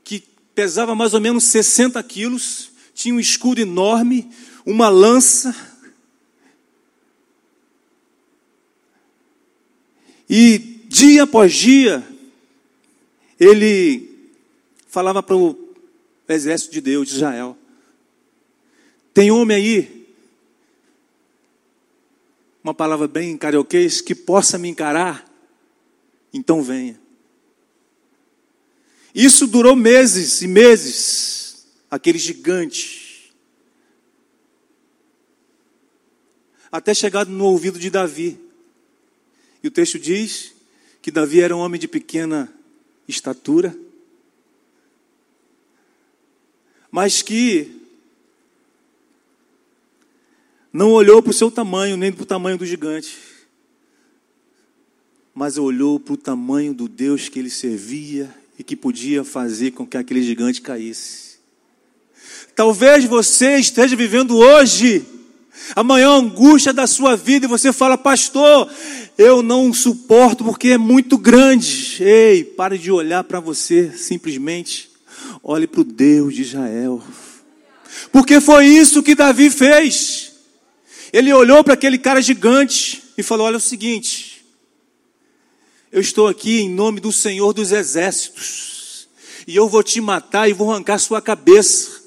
que 0.05 0.23
pesava 0.55 0.95
mais 0.95 1.15
ou 1.15 1.21
menos 1.21 1.45
60 1.45 2.01
quilos, 2.03 2.71
tinha 2.95 3.15
um 3.15 3.19
escudo 3.19 3.61
enorme, 3.61 4.31
uma 4.67 4.91
lança. 4.91 5.57
E 10.29 10.59
dia 10.89 11.23
após 11.23 11.55
dia, 11.55 12.07
ele 13.41 14.31
falava 14.87 15.23
para 15.23 15.37
o 15.37 15.75
exército 16.29 16.73
de 16.73 16.83
Deus, 16.83 17.09
de 17.09 17.15
Israel: 17.15 17.57
tem 19.15 19.31
homem 19.31 19.57
aí, 19.57 20.07
uma 22.63 22.75
palavra 22.75 23.09
bem 23.09 23.39
carioquês, 23.39 24.03
que 24.03 24.15
possa 24.15 24.59
me 24.59 24.69
encarar? 24.69 25.27
Então 26.31 26.63
venha. 26.63 27.08
Isso 29.19 29.49
durou 29.49 29.75
meses 29.75 30.43
e 30.43 30.47
meses, 30.47 31.67
aquele 31.91 32.21
gigante. 32.21 33.35
Até 36.71 36.95
chegar 36.95 37.27
no 37.27 37.47
ouvido 37.47 37.81
de 37.81 37.91
Davi. 37.91 38.39
E 39.61 39.67
o 39.67 39.73
texto 39.73 39.99
diz 39.99 40.55
que 41.03 41.11
Davi 41.11 41.41
era 41.41 41.57
um 41.57 41.59
homem 41.59 41.81
de 41.81 41.89
pequena 41.89 42.49
estatura, 43.09 43.77
mas 46.89 47.21
que 47.21 47.77
não 50.73 50.93
olhou 50.93 51.21
para 51.21 51.31
o 51.31 51.35
seu 51.35 51.51
tamanho, 51.51 51.97
nem 51.97 52.13
para 52.13 52.23
o 52.23 52.27
tamanho 52.27 52.57
do 52.57 52.65
gigante, 52.65 53.19
mas 55.35 55.59
olhou 55.59 55.99
para 55.99 56.15
o 56.15 56.17
tamanho 56.17 56.73
do 56.73 56.87
Deus 56.87 57.29
que 57.29 57.41
ele 57.41 57.51
servia 57.51 58.33
e 58.59 58.65
que 58.65 58.75
podia 58.75 59.23
fazer 59.23 59.71
com 59.71 59.87
que 59.87 59.97
aquele 59.97 60.23
gigante 60.23 60.61
caísse. 60.61 61.39
Talvez 62.55 63.05
você 63.05 63.57
esteja 63.57 63.95
vivendo 63.95 64.37
hoje 64.37 65.05
a 65.77 65.85
maior 65.85 66.17
angústia 66.17 66.73
da 66.73 66.87
sua 66.87 67.17
vida 67.17 67.47
e 67.47 67.49
você 67.49 67.73
fala, 67.73 67.97
pastor, 67.97 68.69
eu 69.17 69.43
não 69.43 69.73
suporto 69.73 70.45
porque 70.45 70.69
é 70.71 70.79
muito 70.79 71.17
grande. 71.17 72.03
Ei, 72.03 72.43
pare 72.43 72.79
de 72.79 72.91
olhar 72.91 73.23
para 73.25 73.39
você 73.39 73.93
simplesmente, 73.97 74.91
olhe 75.43 75.67
para 75.67 75.81
o 75.81 75.85
Deus 75.85 76.35
de 76.35 76.43
Israel. 76.43 77.03
Porque 78.11 78.41
foi 78.41 78.67
isso 78.67 79.03
que 79.03 79.15
Davi 79.15 79.51
fez. 79.51 80.33
Ele 81.13 81.33
olhou 81.33 81.63
para 81.65 81.75
aquele 81.75 81.99
cara 81.99 82.21
gigante 82.21 83.03
e 83.17 83.23
falou: 83.23 83.47
Olha 83.47 83.55
é 83.55 83.59
o 83.59 83.61
seguinte, 83.61 84.28
eu 85.91 86.01
estou 86.01 86.29
aqui 86.29 86.61
em 86.61 86.69
nome 86.69 87.01
do 87.01 87.11
Senhor 87.11 87.53
dos 87.53 87.73
Exércitos, 87.73 89.09
e 89.47 89.57
eu 89.57 89.69
vou 89.69 89.83
te 89.83 90.01
matar 90.01 90.49
e 90.49 90.53
vou 90.53 90.71
arrancar 90.71 90.99
sua 90.99 91.23
cabeça, 91.23 92.03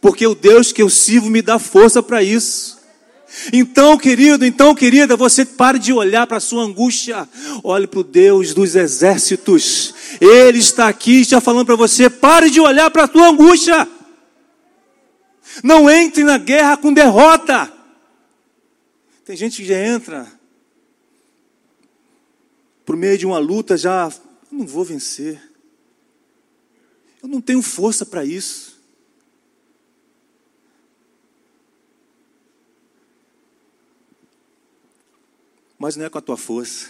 porque 0.00 0.26
o 0.26 0.34
Deus 0.34 0.72
que 0.72 0.82
eu 0.82 0.90
sirvo 0.90 1.30
me 1.30 1.40
dá 1.40 1.58
força 1.58 2.02
para 2.02 2.22
isso. 2.22 2.76
Então, 3.52 3.96
querido, 3.96 4.44
então, 4.44 4.74
querida, 4.74 5.16
você 5.16 5.44
pare 5.44 5.78
de 5.78 5.92
olhar 5.92 6.26
para 6.26 6.38
a 6.38 6.40
sua 6.40 6.62
angústia, 6.62 7.28
olhe 7.62 7.86
para 7.86 8.00
o 8.00 8.04
Deus 8.04 8.52
dos 8.52 8.74
exércitos, 8.74 9.94
Ele 10.20 10.58
está 10.58 10.88
aqui 10.88 11.24
já 11.24 11.40
falando 11.40 11.66
para 11.66 11.76
você: 11.76 12.10
pare 12.10 12.50
de 12.50 12.60
olhar 12.60 12.90
para 12.90 13.04
a 13.04 13.08
tua 13.08 13.28
angústia, 13.28 13.88
não 15.62 15.88
entre 15.88 16.24
na 16.24 16.36
guerra 16.36 16.76
com 16.76 16.92
derrota. 16.92 17.72
Tem 19.24 19.36
gente 19.36 19.62
que 19.62 19.68
já 19.68 19.78
entra 19.78 20.37
por 22.88 22.96
meio 22.96 23.18
de 23.18 23.26
uma 23.26 23.38
luta, 23.38 23.76
já 23.76 24.10
não 24.50 24.66
vou 24.66 24.82
vencer. 24.82 25.38
Eu 27.22 27.28
não 27.28 27.38
tenho 27.38 27.60
força 27.60 28.06
para 28.06 28.24
isso. 28.24 28.80
Mas 35.78 35.96
não 35.96 36.06
é 36.06 36.08
com 36.08 36.16
a 36.16 36.22
tua 36.22 36.38
força. 36.38 36.88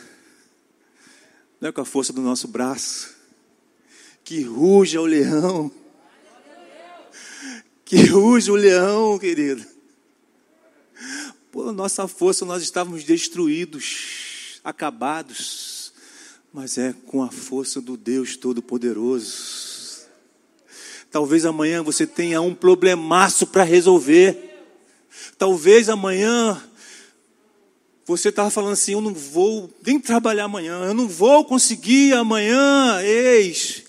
não 1.60 1.68
é 1.68 1.72
com 1.72 1.80
a 1.80 1.84
força 1.84 2.12
do 2.12 2.20
nosso 2.20 2.46
braço, 2.46 3.16
que 4.22 4.42
ruja 4.42 5.00
o 5.00 5.04
leão, 5.04 5.68
que 7.84 8.04
ruja 8.06 8.52
o 8.52 8.54
leão, 8.54 9.18
querido. 9.18 9.66
Por 11.50 11.72
nossa 11.72 12.06
força 12.06 12.44
nós 12.44 12.62
estávamos 12.62 13.02
destruídos, 13.02 14.60
acabados, 14.62 15.77
mas 16.52 16.78
é 16.78 16.94
com 17.06 17.22
a 17.22 17.30
força 17.30 17.80
do 17.80 17.96
Deus 17.96 18.36
Todo-Poderoso. 18.36 20.06
Talvez 21.10 21.44
amanhã 21.44 21.82
você 21.82 22.06
tenha 22.06 22.40
um 22.40 22.54
problemaço 22.54 23.46
para 23.46 23.64
resolver. 23.64 24.44
Talvez 25.36 25.88
amanhã 25.88 26.62
você 28.06 28.30
estava 28.30 28.50
falando 28.50 28.72
assim: 28.72 28.92
eu 28.92 29.00
não 29.00 29.12
vou 29.12 29.70
nem 29.86 30.00
trabalhar 30.00 30.44
amanhã, 30.44 30.84
eu 30.84 30.94
não 30.94 31.08
vou 31.08 31.44
conseguir 31.44 32.14
amanhã. 32.14 33.00
Eis, 33.02 33.84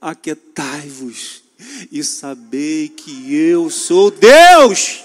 aquietai-vos 0.00 1.42
e 1.90 2.02
sabei 2.02 2.88
que 2.88 3.34
eu 3.34 3.70
sou 3.70 4.10
Deus. 4.10 5.04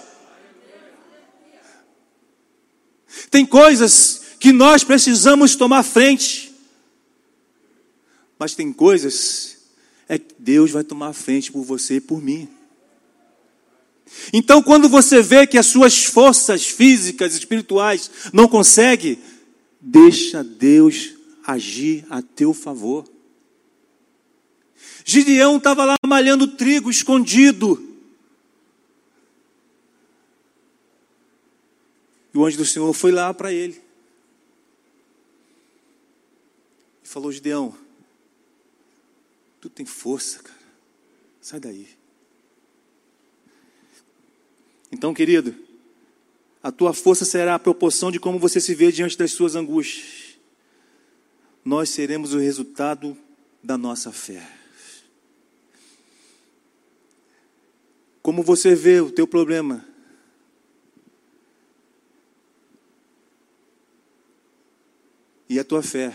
Tem 3.30 3.46
coisas 3.46 4.25
que 4.46 4.54
nós 4.54 4.84
precisamos 4.84 5.56
tomar 5.56 5.82
frente, 5.82 6.54
mas 8.38 8.54
tem 8.54 8.72
coisas 8.72 9.58
é 10.08 10.20
que 10.20 10.36
Deus 10.38 10.70
vai 10.70 10.84
tomar 10.84 11.14
frente 11.14 11.52
por 11.52 11.64
você 11.64 11.96
e 11.96 12.00
por 12.00 12.22
mim. 12.22 12.48
Então, 14.32 14.62
quando 14.62 14.88
você 14.88 15.20
vê 15.20 15.48
que 15.48 15.58
as 15.58 15.66
suas 15.66 16.06
forças 16.06 16.64
físicas 16.64 17.34
e 17.34 17.40
espirituais 17.40 18.12
não 18.32 18.48
conseguem, 18.48 19.18
deixa 19.82 20.44
Deus 20.44 21.16
agir 21.44 22.06
a 22.08 22.22
teu 22.22 22.54
favor. 22.54 23.04
Gideão 25.04 25.58
estava 25.58 25.86
lá 25.86 25.96
malhando 26.06 26.50
trigo 26.50 26.92
escondido. 26.92 27.84
E 32.32 32.38
o 32.38 32.46
anjo 32.46 32.60
do 32.60 32.66
Senhor 32.66 32.94
foi 32.94 33.12
lá 33.12 33.34
para 33.34 33.52
ele. 33.52 33.85
E 37.06 37.08
falou: 37.08 37.32
Gideão, 37.32 37.78
tu 39.62 39.70
tem 39.70 39.86
força, 39.86 40.42
cara. 40.42 40.66
Sai 41.40 41.60
daí. 41.60 41.88
Então, 44.92 45.14
querido, 45.14 45.56
a 46.64 46.72
tua 46.72 46.96
força 46.96 47.24
será 47.24 47.54
a 47.54 47.60
proporção 47.60 48.12
de 48.12 48.20
como 48.20 48.40
você 48.40 48.60
se 48.60 48.74
vê 48.74 48.92
diante 48.92 49.16
das 49.16 49.32
suas 49.32 49.56
angústias. 49.56 50.40
Nós 51.64 51.90
seremos 51.90 52.34
o 52.34 52.40
resultado 52.40 53.16
da 53.64 53.78
nossa 53.78 54.12
fé. 54.12 54.52
Como 58.24 58.42
você 58.42 58.74
vê 58.74 59.00
o 59.00 59.12
teu 59.12 59.28
problema? 59.28 59.86
E 65.48 65.60
a 65.60 65.64
tua 65.64 65.84
fé 65.84 66.12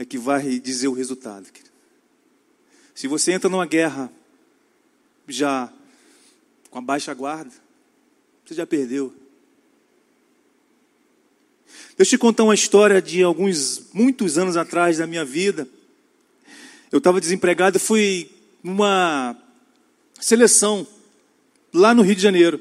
é 0.00 0.04
que 0.06 0.16
vai 0.16 0.58
dizer 0.58 0.88
o 0.88 0.94
resultado. 0.94 1.44
Querido. 1.52 1.70
Se 2.94 3.06
você 3.06 3.32
entra 3.32 3.50
numa 3.50 3.66
guerra 3.66 4.10
já 5.28 5.70
com 6.70 6.78
a 6.78 6.80
baixa 6.80 7.12
guarda, 7.12 7.52
você 8.42 8.54
já 8.54 8.66
perdeu. 8.66 9.14
Deixa 11.98 12.14
eu 12.14 12.18
te 12.18 12.18
contar 12.18 12.44
uma 12.44 12.54
história 12.54 13.02
de 13.02 13.22
alguns, 13.22 13.90
muitos 13.92 14.38
anos 14.38 14.56
atrás 14.56 14.96
da 14.96 15.06
minha 15.06 15.22
vida. 15.22 15.68
Eu 16.90 16.96
estava 16.96 17.20
desempregado 17.20 17.76
e 17.76 17.80
fui 17.80 18.30
numa 18.62 19.36
seleção 20.18 20.86
lá 21.74 21.92
no 21.92 22.00
Rio 22.00 22.16
de 22.16 22.22
Janeiro. 22.22 22.58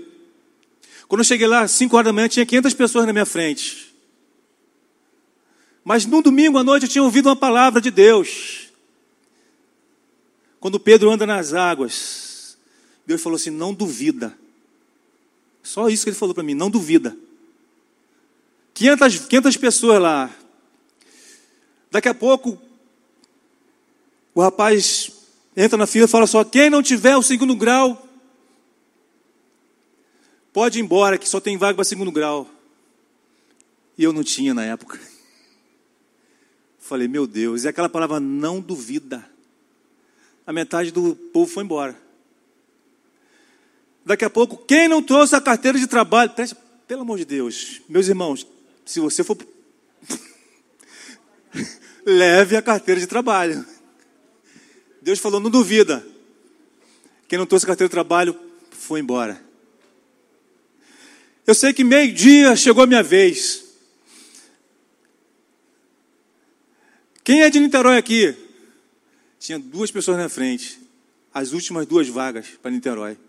Quando 1.07 1.21
eu 1.21 1.25
cheguei 1.25 1.47
lá, 1.47 1.65
5 1.65 1.95
horas 1.95 2.05
da 2.07 2.13
manhã, 2.13 2.27
tinha 2.27 2.45
500 2.45 2.73
pessoas 2.73 3.05
na 3.05 3.13
minha 3.13 3.25
frente. 3.25 3.88
Mas 5.83 6.05
no 6.05 6.21
domingo 6.21 6.57
à 6.57 6.63
noite 6.63 6.83
eu 6.83 6.89
tinha 6.89 7.03
ouvido 7.03 7.29
uma 7.29 7.35
palavra 7.35 7.81
de 7.81 7.89
Deus. 7.89 8.69
Quando 10.59 10.79
Pedro 10.79 11.09
anda 11.09 11.25
nas 11.25 11.53
águas, 11.53 12.57
Deus 13.05 13.21
falou 13.21 13.37
assim: 13.37 13.49
não 13.49 13.73
duvida. 13.73 14.37
Só 15.63 15.89
isso 15.89 16.03
que 16.03 16.09
ele 16.09 16.17
falou 16.17 16.35
para 16.35 16.43
mim: 16.43 16.53
não 16.53 16.69
duvida. 16.69 17.17
500, 18.73 19.19
500 19.27 19.57
pessoas 19.57 20.01
lá. 20.01 20.29
Daqui 21.91 22.07
a 22.07 22.13
pouco, 22.13 22.59
o 24.33 24.41
rapaz 24.41 25.11
entra 25.55 25.77
na 25.77 25.87
fila 25.87 26.05
e 26.05 26.09
fala 26.09 26.27
só: 26.27 26.43
quem 26.43 26.69
não 26.69 26.83
tiver 26.83 27.15
o 27.15 27.23
segundo 27.23 27.55
grau, 27.55 28.07
pode 30.53 30.79
ir 30.79 30.81
embora, 30.81 31.17
que 31.17 31.27
só 31.27 31.39
tem 31.39 31.57
vaga 31.57 31.75
para 31.75 31.85
segundo 31.85 32.11
grau. 32.11 32.49
E 33.97 34.03
eu 34.03 34.13
não 34.13 34.23
tinha 34.23 34.53
na 34.53 34.63
época. 34.63 34.99
Falei, 36.89 37.07
meu 37.07 37.27
Deus, 37.27 37.65
e 37.65 37.67
aquela 37.67 37.87
palavra 37.87 38.19
não 38.19 38.59
duvida. 38.59 39.23
A 40.43 40.51
metade 40.51 40.89
do 40.89 41.15
povo 41.15 41.45
foi 41.45 41.63
embora. 41.63 41.95
Daqui 44.03 44.25
a 44.25 44.29
pouco, 44.29 44.57
quem 44.65 44.87
não 44.87 45.03
trouxe 45.03 45.35
a 45.35 45.39
carteira 45.39 45.77
de 45.77 45.85
trabalho? 45.85 46.31
Preste, 46.31 46.55
pelo 46.87 47.03
amor 47.03 47.19
de 47.19 47.25
Deus, 47.25 47.79
meus 47.87 48.07
irmãos, 48.07 48.47
se 48.83 48.99
você 48.99 49.23
for. 49.23 49.37
leve 52.03 52.55
a 52.55 52.61
carteira 52.63 52.99
de 52.99 53.05
trabalho. 53.05 53.63
Deus 54.99 55.19
falou, 55.19 55.39
não 55.39 55.51
duvida. 55.51 56.03
Quem 57.27 57.37
não 57.37 57.45
trouxe 57.45 57.65
a 57.65 57.67
carteira 57.67 57.87
de 57.87 57.93
trabalho 57.93 58.35
foi 58.71 58.99
embora. 58.99 59.39
Eu 61.45 61.53
sei 61.53 61.71
que 61.71 61.83
meio-dia 61.83 62.55
chegou 62.55 62.83
a 62.83 62.87
minha 62.87 63.03
vez. 63.03 63.68
Quem 67.29 67.43
é 67.43 67.49
de 67.51 67.59
Niterói 67.59 67.95
aqui? 67.95 68.35
Tinha 69.39 69.59
duas 69.59 69.91
pessoas 69.91 70.17
na 70.17 70.27
frente. 70.27 70.79
As 71.31 71.51
últimas 71.51 71.85
duas 71.85 72.07
vagas 72.07 72.47
para 72.59 72.71
Niterói. 72.71 73.19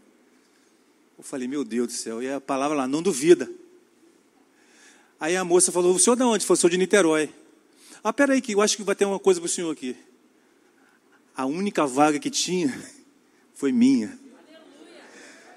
Eu 1.19 1.23
falei, 1.23 1.47
meu 1.47 1.63
Deus 1.63 1.89
do 1.89 1.93
céu. 1.93 2.23
E 2.23 2.33
a 2.33 2.41
palavra 2.41 2.75
lá, 2.75 2.89
não 2.89 3.03
duvida. 3.03 3.47
Aí 5.21 5.37
a 5.37 5.45
moça 5.45 5.71
falou, 5.71 5.95
o 5.95 5.99
senhor 5.99 6.17
de 6.17 6.23
onde? 6.23 6.47
Falou, 6.47 6.57
sou 6.57 6.71
de 6.71 6.79
Niterói. 6.79 7.31
Ah, 8.03 8.11
peraí, 8.11 8.41
que 8.41 8.55
eu 8.55 8.63
acho 8.63 8.75
que 8.75 8.83
vai 8.83 8.95
ter 8.95 9.05
uma 9.05 9.19
coisa 9.19 9.39
para 9.39 9.49
o 9.49 9.51
senhor 9.51 9.71
aqui. 9.71 9.95
A 11.37 11.45
única 11.45 11.87
vaga 11.87 12.19
que 12.19 12.31
tinha 12.31 12.75
foi 13.53 13.71
minha. 13.71 14.19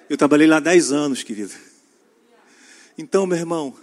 Eu 0.10 0.18
trabalhei 0.18 0.48
lá 0.48 0.60
10 0.60 0.92
anos, 0.92 1.24
querido. 1.24 1.54
Então, 2.98 3.26
meu 3.26 3.38
irmão, 3.38 3.74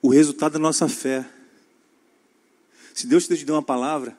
o 0.00 0.10
resultado 0.10 0.52
da 0.52 0.58
nossa 0.60 0.88
fé. 0.88 1.28
Se 2.94 3.08
Deus 3.08 3.26
te 3.26 3.44
deu 3.44 3.56
uma 3.56 3.62
palavra, 3.62 4.16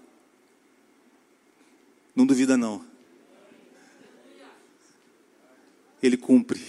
não 2.14 2.26
duvida 2.26 2.58
não. 2.58 2.86
Ele 6.04 6.18
cumpre. 6.18 6.62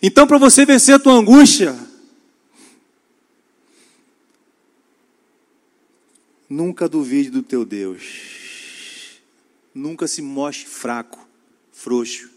Então, 0.00 0.24
para 0.24 0.38
você 0.38 0.64
vencer 0.64 0.94
a 0.94 0.98
tua 1.00 1.14
angústia, 1.14 1.76
nunca 6.48 6.88
duvide 6.88 7.28
do 7.28 7.42
teu 7.42 7.64
Deus. 7.64 9.20
Nunca 9.74 10.06
se 10.06 10.22
mostre 10.22 10.68
fraco, 10.68 11.26
frouxo 11.72 12.30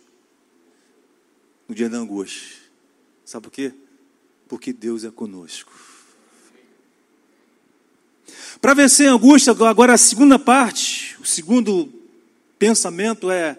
no 1.67 1.75
dia 1.75 1.89
da 1.89 1.97
angústia. 1.97 2.57
Sabe 3.23 3.43
por 3.43 3.51
quê? 3.51 3.71
Porque 4.47 4.73
Deus 4.73 5.03
é 5.03 5.11
conosco. 5.11 5.94
Para 8.61 8.73
vencer 8.73 9.07
a 9.07 9.13
angústia, 9.13 9.51
agora 9.51 9.93
a 9.93 9.97
segunda 9.97 10.39
parte, 10.39 11.15
o 11.21 11.25
segundo 11.25 11.89
pensamento 12.57 13.29
é 13.29 13.57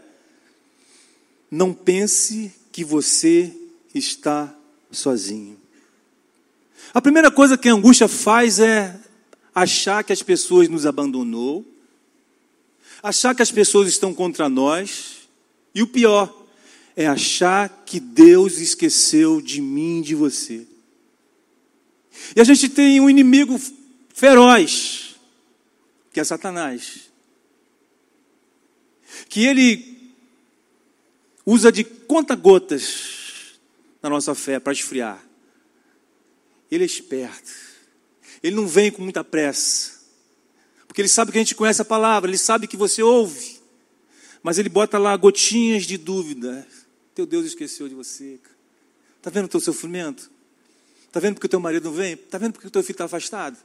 não 1.51 1.73
pense 1.73 2.53
que 2.73 2.85
você 2.85 3.53
está 3.95 4.53
sozinho. 4.91 5.57
A 6.93 7.01
primeira 7.01 7.31
coisa 7.31 7.57
que 7.57 7.69
a 7.69 7.73
angústia 7.73 8.09
faz 8.09 8.59
é 8.59 8.99
achar 9.55 10.03
que 10.05 10.12
as 10.12 10.23
pessoas 10.23 10.69
nos 10.69 10.87
abandonou, 10.87 11.65
achar 13.03 13.35
que 13.35 13.43
as 13.43 13.51
pessoas 13.51 13.89
estão 13.89 14.12
contra 14.12 14.49
nós, 14.49 15.29
e 15.75 15.83
o 15.83 15.87
pior 15.87 16.35
é 16.95 17.07
achar 17.07 17.85
que 17.85 18.01
Deus 18.01 18.59
esqueceu 18.59 19.41
de 19.41 19.61
mim 19.61 20.01
e 20.01 20.03
de 20.03 20.15
você. 20.15 20.67
E 22.35 22.41
a 22.41 22.45
gente 22.45 22.69
tem 22.69 23.01
um 23.01 23.11
inimigo 23.11 23.61
feroz, 24.17 25.15
que 26.11 26.19
é 26.19 26.25
Satanás. 26.25 27.11
Que 29.29 29.45
ele 29.45 30.15
usa 31.45 31.71
de 31.71 31.85
conta-gotas 31.85 33.59
na 34.03 34.09
nossa 34.09 34.35
fé 34.35 34.59
para 34.59 34.73
esfriar. 34.73 35.23
Ele 36.71 36.83
é 36.83 36.87
esperto. 36.87 37.53
Ele 38.43 38.57
não 38.57 38.67
vem 38.67 38.91
com 38.91 39.03
muita 39.03 39.23
pressa. 39.23 40.01
Porque 40.89 41.03
ele 41.03 41.09
sabe 41.09 41.31
que 41.31 41.37
a 41.39 41.41
gente 41.43 41.55
conhece 41.55 41.83
a 41.83 41.85
palavra, 41.85 42.31
ele 42.31 42.39
sabe 42.39 42.67
que 42.67 42.77
você 42.77 43.03
ouve. 43.03 43.61
Mas 44.43 44.59
ele 44.59 44.71
bota 44.71 44.97
lá 44.97 45.15
gotinhas 45.15 45.85
de 45.85 45.99
dúvida. 45.99 46.67
Teu 47.15 47.27
Deus 47.27 47.45
esqueceu 47.45 47.87
de 47.87 47.95
você. 47.95 48.41
Está 49.19 49.29
vendo 49.29 49.45
o 49.45 49.49
teu 49.49 49.61
sofrimento? 49.61 50.31
Está 51.07 51.21
vendo 51.21 51.35
porque 51.35 51.47
o 51.47 51.51
teu 51.51 51.61
marido 51.61 51.85
não 51.85 51.93
vem? 51.93 52.15
Está 52.15 52.39
vendo 52.39 52.55
porque 52.55 52.69
o 52.69 52.71
teu 52.71 52.83
filho 52.83 52.95
está 52.95 53.05
afastado? 53.05 53.59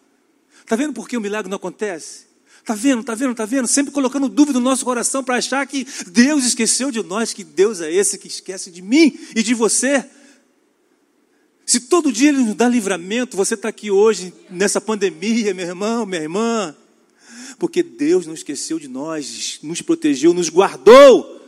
Está 0.60 0.76
vendo 0.76 0.94
por 0.94 1.08
que 1.08 1.18
o 1.18 1.22
milagre 1.22 1.50
não 1.50 1.58
acontece? 1.58 2.32
Está 2.60 2.76
vendo, 2.76 3.02
está 3.02 3.16
vendo, 3.16 3.32
está 3.32 3.46
vendo? 3.46 3.68
Sempre 3.68 3.92
colocando 3.92 4.30
dúvida 4.30 4.60
no 4.60 4.66
nosso 4.66 4.86
coração 4.86 5.24
para 5.24 5.38
achar 5.38 5.66
que 5.66 5.86
Deus 6.08 6.46
esqueceu 6.46 6.92
de 6.92 7.02
nós, 7.02 7.34
que 7.34 7.44
Deus 7.44 7.82
é 7.82 7.92
esse 7.92 8.18
que 8.18 8.28
esquece 8.28 8.70
de 8.70 8.82
mim 8.82 9.18
e 9.36 9.42
de 9.42 9.54
você. 9.56 10.06
Se 11.66 11.80
todo 11.82 12.12
dia 12.12 12.30
Ele 12.30 12.40
nos 12.40 12.56
dá 12.56 12.68
livramento, 12.68 13.36
você 13.36 13.56
está 13.56 13.70
aqui 13.70 13.90
hoje 13.90 14.34
nessa 14.50 14.80
pandemia, 14.80 15.54
meu 15.54 15.66
irmão, 15.66 16.06
minha 16.06 16.22
irmã, 16.22 16.76
porque 17.58 17.82
Deus 17.82 18.28
não 18.28 18.34
esqueceu 18.34 18.78
de 18.78 18.88
nós, 18.88 19.60
nos 19.64 19.82
protegeu, 19.82 20.34
nos 20.34 20.50
guardou. 20.50 21.40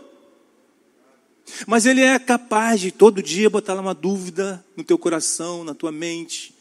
Mas 1.67 1.85
Ele 1.85 2.01
é 2.01 2.17
capaz 2.17 2.81
de 2.81 2.91
todo 2.91 3.21
dia 3.21 3.49
botar 3.49 3.79
uma 3.79 3.93
dúvida 3.93 4.65
no 4.75 4.83
teu 4.83 4.97
coração, 4.97 5.63
na 5.63 5.75
tua 5.75 5.91
mente, 5.91 6.55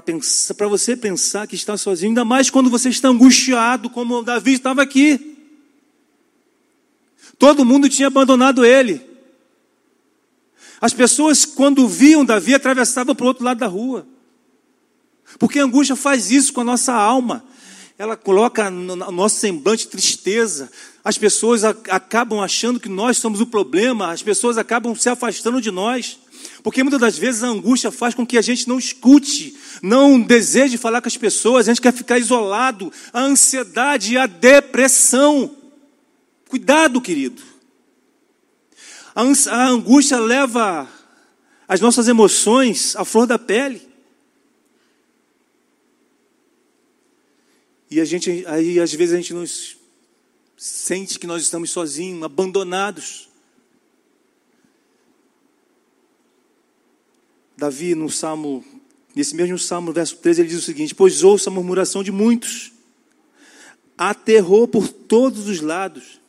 para 0.00 0.68
você 0.68 0.96
pensar 0.96 1.46
que 1.46 1.54
está 1.54 1.76
sozinho, 1.76 2.10
ainda 2.10 2.24
mais 2.24 2.50
quando 2.50 2.70
você 2.70 2.88
está 2.88 3.08
angustiado, 3.08 3.90
como 3.90 4.22
Davi 4.22 4.54
estava 4.54 4.82
aqui. 4.82 5.36
Todo 7.38 7.64
mundo 7.64 7.88
tinha 7.88 8.08
abandonado 8.08 8.64
ele. 8.64 9.04
As 10.80 10.92
pessoas, 10.92 11.44
quando 11.44 11.88
viam 11.88 12.24
Davi, 12.24 12.54
atravessavam 12.54 13.14
para 13.14 13.24
o 13.24 13.28
outro 13.28 13.44
lado 13.44 13.58
da 13.58 13.66
rua. 13.66 14.06
Porque 15.38 15.58
a 15.58 15.64
angústia 15.64 15.96
faz 15.96 16.30
isso 16.30 16.52
com 16.52 16.60
a 16.60 16.64
nossa 16.64 16.92
alma. 16.92 17.44
Ela 17.98 18.16
coloca 18.16 18.70
no 18.70 18.94
nosso 18.96 19.36
semblante 19.36 19.88
tristeza. 19.88 20.70
As 21.02 21.16
pessoas 21.16 21.64
acabam 21.64 22.40
achando 22.40 22.78
que 22.78 22.88
nós 22.88 23.16
somos 23.18 23.40
o 23.40 23.46
problema, 23.46 24.12
as 24.12 24.22
pessoas 24.22 24.58
acabam 24.58 24.94
se 24.94 25.08
afastando 25.08 25.60
de 25.60 25.70
nós. 25.70 26.18
Porque 26.66 26.82
muitas 26.82 27.00
das 27.00 27.16
vezes 27.16 27.44
a 27.44 27.46
angústia 27.46 27.92
faz 27.92 28.12
com 28.12 28.26
que 28.26 28.36
a 28.36 28.42
gente 28.42 28.66
não 28.66 28.76
escute, 28.76 29.56
não 29.80 30.20
deseje 30.20 30.76
falar 30.76 31.00
com 31.00 31.06
as 31.06 31.16
pessoas, 31.16 31.68
a 31.68 31.70
gente 31.70 31.80
quer 31.80 31.92
ficar 31.92 32.18
isolado. 32.18 32.92
A 33.12 33.20
ansiedade 33.20 34.14
e 34.14 34.18
a 34.18 34.26
depressão. 34.26 35.56
Cuidado, 36.48 37.00
querido. 37.00 37.40
A 39.14 39.68
angústia 39.68 40.18
leva 40.18 40.90
as 41.68 41.80
nossas 41.80 42.08
emoções 42.08 42.96
à 42.96 43.04
flor 43.04 43.28
da 43.28 43.38
pele. 43.38 43.88
E 47.88 48.00
a 48.00 48.04
gente, 48.04 48.44
aí 48.48 48.80
às 48.80 48.92
vezes 48.92 49.14
a 49.14 49.18
gente 49.18 49.32
nos 49.32 49.76
sente 50.56 51.16
que 51.16 51.28
nós 51.28 51.42
estamos 51.42 51.70
sozinhos, 51.70 52.24
abandonados. 52.24 53.25
Davi, 57.56 57.94
no 57.94 58.10
Salmo, 58.10 58.62
nesse 59.14 59.34
mesmo 59.34 59.58
Salmo, 59.58 59.92
verso 59.92 60.16
13, 60.16 60.42
ele 60.42 60.48
diz 60.50 60.58
o 60.58 60.62
seguinte: 60.62 60.94
Pois 60.94 61.22
ouço 61.22 61.48
a 61.48 61.52
murmuração 61.52 62.02
de 62.02 62.12
muitos, 62.12 62.72
aterrou 63.96 64.68
por 64.68 64.88
todos 64.88 65.48
os 65.48 65.60
lados, 65.60 66.20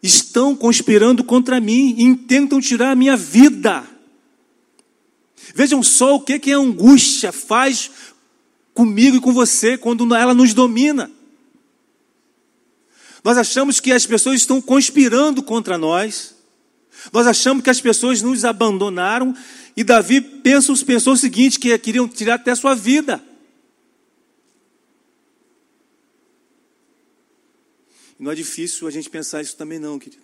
estão 0.00 0.54
conspirando 0.54 1.24
contra 1.24 1.60
mim, 1.60 1.96
intentam 1.98 2.60
tirar 2.60 2.92
a 2.92 2.94
minha 2.94 3.16
vida. 3.16 3.84
Vejam 5.54 5.82
só 5.82 6.14
o 6.14 6.20
que, 6.20 6.38
que 6.38 6.52
a 6.52 6.58
angústia 6.58 7.32
faz 7.32 7.90
comigo 8.72 9.16
e 9.16 9.20
com 9.20 9.32
você 9.32 9.76
quando 9.76 10.14
ela 10.14 10.32
nos 10.32 10.54
domina. 10.54 11.10
Nós 13.24 13.36
achamos 13.36 13.80
que 13.80 13.90
as 13.90 14.06
pessoas 14.06 14.36
estão 14.36 14.60
conspirando 14.60 15.42
contra 15.42 15.76
nós, 15.76 16.34
nós 17.12 17.26
achamos 17.26 17.62
que 17.64 17.70
as 17.70 17.80
pessoas 17.80 18.22
nos 18.22 18.44
abandonaram 18.44 19.34
e 19.76 19.84
Davi 19.84 20.20
pensou, 20.20 20.76
pensou 20.84 21.12
o 21.12 21.16
seguinte: 21.16 21.58
que 21.58 21.76
queriam 21.78 22.08
tirar 22.08 22.34
até 22.34 22.50
a 22.50 22.56
sua 22.56 22.74
vida. 22.74 23.24
Não 28.18 28.30
é 28.30 28.34
difícil 28.34 28.86
a 28.86 28.90
gente 28.90 29.08
pensar 29.08 29.40
isso 29.40 29.56
também, 29.56 29.78
não, 29.78 29.98
querido. 29.98 30.22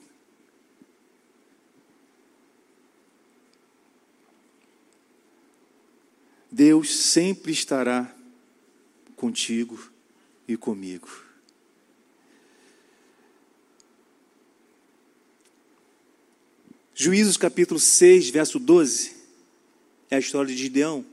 Deus 6.52 6.94
sempre 6.94 7.52
estará 7.52 8.14
contigo 9.14 9.90
e 10.46 10.56
comigo. 10.56 11.08
Juízos 16.94 17.36
capítulo 17.36 17.78
6, 17.80 18.30
verso 18.30 18.58
12. 18.58 19.15
É 20.10 20.16
a 20.16 20.18
história 20.18 20.54
de 20.54 20.56
Gideão. 20.56 21.04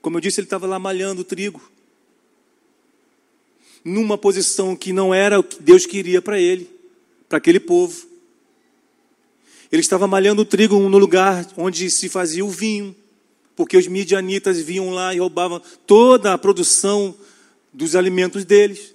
Como 0.00 0.16
eu 0.16 0.20
disse, 0.20 0.40
ele 0.40 0.46
estava 0.46 0.66
lá 0.66 0.78
malhando 0.78 1.22
o 1.22 1.24
trigo. 1.24 1.62
Numa 3.84 4.16
posição 4.16 4.74
que 4.74 4.92
não 4.92 5.12
era 5.12 5.38
o 5.38 5.42
que 5.42 5.62
Deus 5.62 5.86
queria 5.86 6.22
para 6.22 6.38
ele, 6.38 6.70
para 7.28 7.38
aquele 7.38 7.60
povo. 7.60 8.06
Ele 9.70 9.80
estava 9.80 10.06
malhando 10.06 10.42
o 10.42 10.44
trigo 10.44 10.78
no 10.78 10.98
lugar 10.98 11.46
onde 11.56 11.90
se 11.90 12.08
fazia 12.08 12.44
o 12.44 12.50
vinho, 12.50 12.94
porque 13.56 13.76
os 13.76 13.86
midianitas 13.86 14.60
vinham 14.60 14.90
lá 14.90 15.14
e 15.14 15.18
roubavam 15.18 15.60
toda 15.86 16.32
a 16.32 16.38
produção 16.38 17.14
dos 17.72 17.96
alimentos 17.96 18.44
deles. 18.44 18.94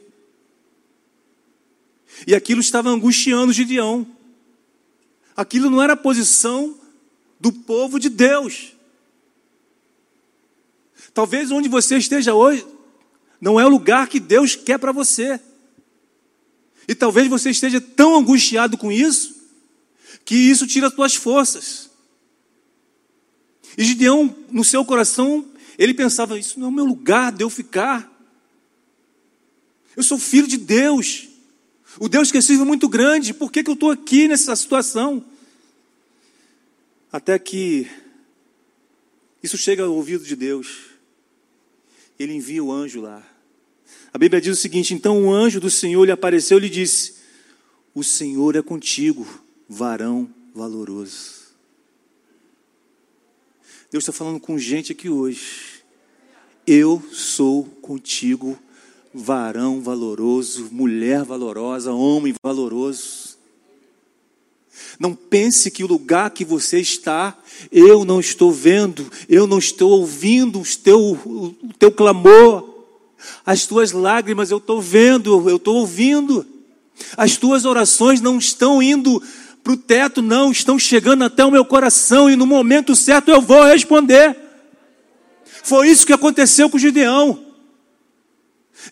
E 2.26 2.34
aquilo 2.34 2.62
estava 2.62 2.90
angustiando 2.90 3.54
Gideão. 3.54 4.08
Aquilo 5.36 5.70
não 5.70 5.82
era 5.82 5.94
a 5.94 5.98
posição 5.98 6.79
do 7.40 7.52
povo 7.52 8.00
de 8.00 8.10
Deus. 8.10 8.74
Talvez 11.14 11.52
onde 11.52 11.70
você 11.70 11.98
esteja 11.98 12.34
hoje 12.34 12.66
não 13.40 13.60
é 13.60 13.66
o 13.66 13.70
lugar 13.70 14.08
que 14.08 14.20
Deus 14.20 14.56
quer 14.56 14.78
para 14.78 14.92
você. 14.92 15.40
E 16.88 16.96
talvez 16.96 17.28
você 17.28 17.50
esteja 17.50 17.80
tão 17.80 18.18
angustiado 18.18 18.78
com 18.78 18.92
isso 18.92 19.40
que 20.26 20.36
isso 20.36 20.68
tira 20.68 20.88
as 20.88 20.94
suas 20.94 21.16
forças. 21.16 21.90
E 23.78 23.84
Gideão, 23.84 24.36
no 24.52 24.64
seu 24.64 24.84
coração, 24.84 25.46
ele 25.78 25.94
pensava: 25.94 26.38
Isso 26.38 26.60
não 26.60 26.68
é 26.68 26.70
o 26.70 26.74
meu 26.74 26.86
lugar 26.86 27.32
de 27.32 27.44
eu 27.44 27.50
ficar. 27.50 28.12
Eu 29.96 30.04
sou 30.04 30.18
filho 30.18 30.48
de 30.48 30.58
Deus. 30.58 31.28
O 32.00 32.08
Deus 32.08 32.32
que 32.32 32.38
é 32.38 32.58
muito 32.58 32.88
grande, 32.88 33.34
por 33.34 33.52
que, 33.52 33.64
que 33.64 33.70
eu 33.70 33.74
estou 33.74 33.92
aqui 33.92 34.28
nessa 34.28 34.56
situação? 34.56 35.26
Até 37.12 37.40
que 37.40 37.90
isso 39.42 39.58
chega 39.58 39.84
ao 39.84 39.94
ouvido 39.94 40.24
de 40.24 40.36
Deus. 40.36 40.90
Ele 42.20 42.34
envia 42.34 42.64
o 42.64 42.72
anjo 42.72 43.02
lá. 43.02 43.26
A 44.14 44.18
Bíblia 44.18 44.42
diz 44.42 44.58
o 44.58 44.62
seguinte: 44.62 44.94
então 44.94 45.24
o 45.24 45.34
anjo 45.34 45.60
do 45.60 45.70
Senhor 45.70 46.04
lhe 46.06 46.12
apareceu 46.12 46.58
e 46.58 46.62
lhe 46.62 46.70
disse: 46.70 47.16
O 47.94 48.04
Senhor 48.04 48.56
é 48.56 48.62
contigo, 48.62 49.26
varão 49.68 50.30
valoroso. 50.54 51.40
Deus 53.92 54.04
está 54.04 54.12
falando 54.12 54.40
com 54.40 54.58
gente 54.58 54.92
aqui 54.92 55.10
hoje. 55.10 55.84
Eu 56.68 57.02
sou 57.12 57.64
contigo, 57.82 58.60
varão 59.12 59.82
valoroso, 59.82 60.70
mulher 60.72 61.24
valorosa, 61.24 61.92
homem 61.92 62.36
valoroso. 62.44 63.29
Não 65.00 65.16
pense 65.16 65.72
que 65.72 65.84
o 65.84 65.88
lugar 65.88 66.32
que 66.32 66.44
você 66.44 66.80
está, 66.80 67.38
eu 67.72 68.04
não 68.04 68.20
estou 68.20 68.52
vendo, 68.52 69.10
eu 69.28 69.48
não 69.48 69.58
estou 69.58 69.92
ouvindo 69.92 70.60
o 70.60 70.66
teu, 70.66 71.00
o 71.00 71.74
teu 71.78 71.92
clamor, 71.92 72.68
as 73.46 73.66
tuas 73.66 73.92
lágrimas 73.92 74.52
eu 74.52 74.58
estou 74.58 74.82
vendo, 74.82 75.50
eu 75.50 75.58
estou 75.58 75.78
ouvindo. 75.78 76.46
As 77.16 77.38
tuas 77.38 77.66
orações 77.66 78.22
não 78.22 78.38
estão 78.38 78.82
indo 78.82 79.22
para 79.64 79.74
o 79.74 79.78
teto, 79.78 80.22
não, 80.22 80.52
estão 80.52 80.80
chegando 80.80 81.24
até 81.24 81.44
o 81.46 81.52
meu 81.52 81.66
coração 81.66 82.30
e 82.30 82.36
no 82.36 82.46
momento 82.46 82.96
certo 82.96 83.30
eu 83.30 83.42
vou 83.42 83.64
responder. 83.64 84.36
Foi 85.64 85.88
isso 85.88 86.06
que 86.06 86.14
aconteceu 86.14 86.70
com 86.70 86.78
Gideão. 86.78 87.46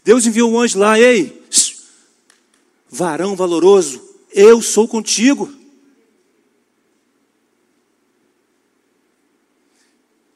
Deus 0.04 0.26
enviou 0.26 0.52
um 0.52 0.60
anjo 0.60 0.78
lá, 0.78 1.00
ei, 1.00 1.42
varão 2.90 3.36
valoroso, 3.36 4.02
eu 4.34 4.62
sou 4.62 4.88
contigo. 4.88 5.52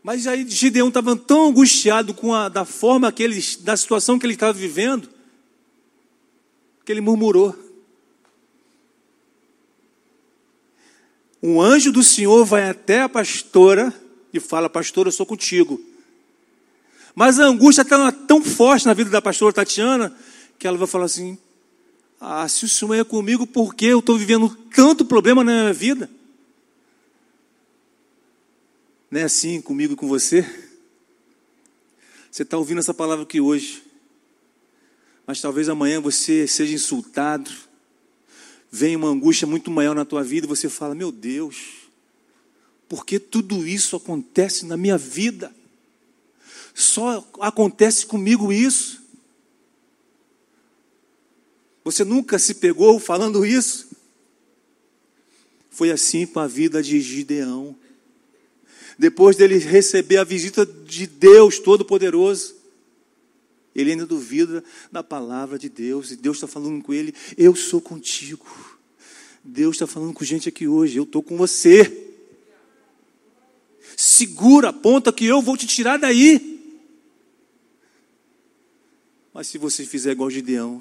Mas 0.04 0.26
aí 0.26 0.48
Gideão 0.50 0.88
estava 0.88 1.16
tão 1.16 1.48
angustiado 1.48 2.14
com 2.14 2.34
a 2.34 2.50
da 2.50 2.66
forma 2.66 3.12
que 3.12 3.22
ele, 3.22 3.40
da 3.60 3.78
situação 3.78 4.18
que 4.18 4.26
ele 4.26 4.34
estava 4.34 4.54
vivendo, 4.54 5.08
que 6.84 6.92
ele 6.92 7.02
murmurou. 7.02 7.56
Um 11.42 11.62
anjo 11.62 11.92
do 11.92 12.04
Senhor 12.04 12.46
vai 12.46 12.70
até 12.70 13.02
a 13.02 13.10
pastora 13.10 13.94
e 14.34 14.40
fala: 14.40 14.70
Pastora, 14.70 15.08
eu 15.08 15.12
sou 15.12 15.26
contigo. 15.26 15.80
Mas 17.14 17.40
a 17.40 17.46
angústia 17.46 17.82
está 17.82 18.12
tão 18.12 18.44
forte 18.44 18.86
na 18.86 18.94
vida 18.94 19.10
da 19.10 19.22
pastora 19.22 19.54
Tatiana 19.54 20.16
que 20.58 20.68
ela 20.68 20.78
vai 20.78 20.88
falar 20.88 21.06
assim: 21.06 21.38
Ah, 22.20 22.48
se 22.48 22.66
o 22.66 22.70
Senhor 22.70 22.96
é 22.96 23.04
comigo, 23.04 23.46
por 23.46 23.76
que 23.76 23.86
eu 23.86 24.00
estou 24.00 24.18
vivendo 24.18 24.50
tanto 24.74 25.06
problema 25.06 25.44
na 25.44 25.52
minha 25.52 25.74
vida? 25.74 26.10
Não 29.12 29.20
é 29.20 29.24
assim 29.24 29.60
comigo 29.60 29.92
e 29.92 29.96
com 29.98 30.08
você? 30.08 30.42
Você 32.32 32.44
está 32.44 32.58
ouvindo 32.58 32.80
essa 32.80 32.94
palavra 32.94 33.24
aqui 33.24 33.42
hoje, 33.42 33.84
mas 35.28 35.42
talvez 35.42 35.68
amanhã 35.68 36.00
você 36.00 36.48
seja 36.48 36.74
insultado, 36.74 37.52
venha 38.72 38.98
uma 38.98 39.10
angústia 39.10 39.46
muito 39.46 39.70
maior 39.70 39.94
na 39.94 40.06
tua 40.06 40.24
vida 40.24 40.48
e 40.48 40.48
você 40.48 40.70
fala: 40.70 40.96
Meu 40.96 41.12
Deus, 41.12 41.90
por 42.88 43.06
que 43.06 43.20
tudo 43.20 43.68
isso 43.68 43.98
acontece 43.98 44.66
na 44.66 44.78
minha 44.78 44.98
vida? 44.98 45.54
Só 46.74 47.30
acontece 47.42 48.06
comigo 48.06 48.54
isso. 48.54 49.04
Você 51.84 52.06
nunca 52.06 52.40
se 52.40 52.54
pegou 52.54 52.98
falando 52.98 53.46
isso? 53.46 53.90
Foi 55.70 55.92
assim 55.92 56.26
com 56.26 56.40
a 56.40 56.48
vida 56.48 56.82
de 56.82 57.02
Gideão. 57.02 57.76
Depois 59.02 59.36
dele 59.36 59.58
receber 59.58 60.18
a 60.18 60.24
visita 60.24 60.64
de 60.64 61.08
Deus 61.08 61.58
Todo-Poderoso, 61.58 62.54
ele 63.74 63.90
ainda 63.90 64.06
duvida 64.06 64.64
da 64.92 65.02
palavra 65.02 65.58
de 65.58 65.70
Deus, 65.70 66.12
e 66.12 66.16
Deus 66.16 66.38
está 66.38 66.46
falando 66.46 66.84
com 66.84 66.94
ele: 66.94 67.12
Eu 67.36 67.56
sou 67.56 67.82
contigo. 67.82 68.46
Deus 69.44 69.78
está 69.78 69.88
falando 69.88 70.14
com 70.14 70.24
gente 70.24 70.48
aqui 70.48 70.68
hoje: 70.68 70.98
Eu 70.98 71.04
estou 71.04 71.24
com 71.24 71.36
você. 71.36 72.14
Segura 73.98 74.70
a 74.70 74.74
ponta 74.74 75.12
que 75.12 75.26
eu 75.26 75.42
vou 75.42 75.58
te 75.58 75.66
tirar 75.66 75.98
daí. 75.98 76.80
Mas 79.34 79.48
se 79.48 79.58
você 79.58 79.84
fizer 79.84 80.12
igual 80.12 80.30
Gideão, 80.30 80.80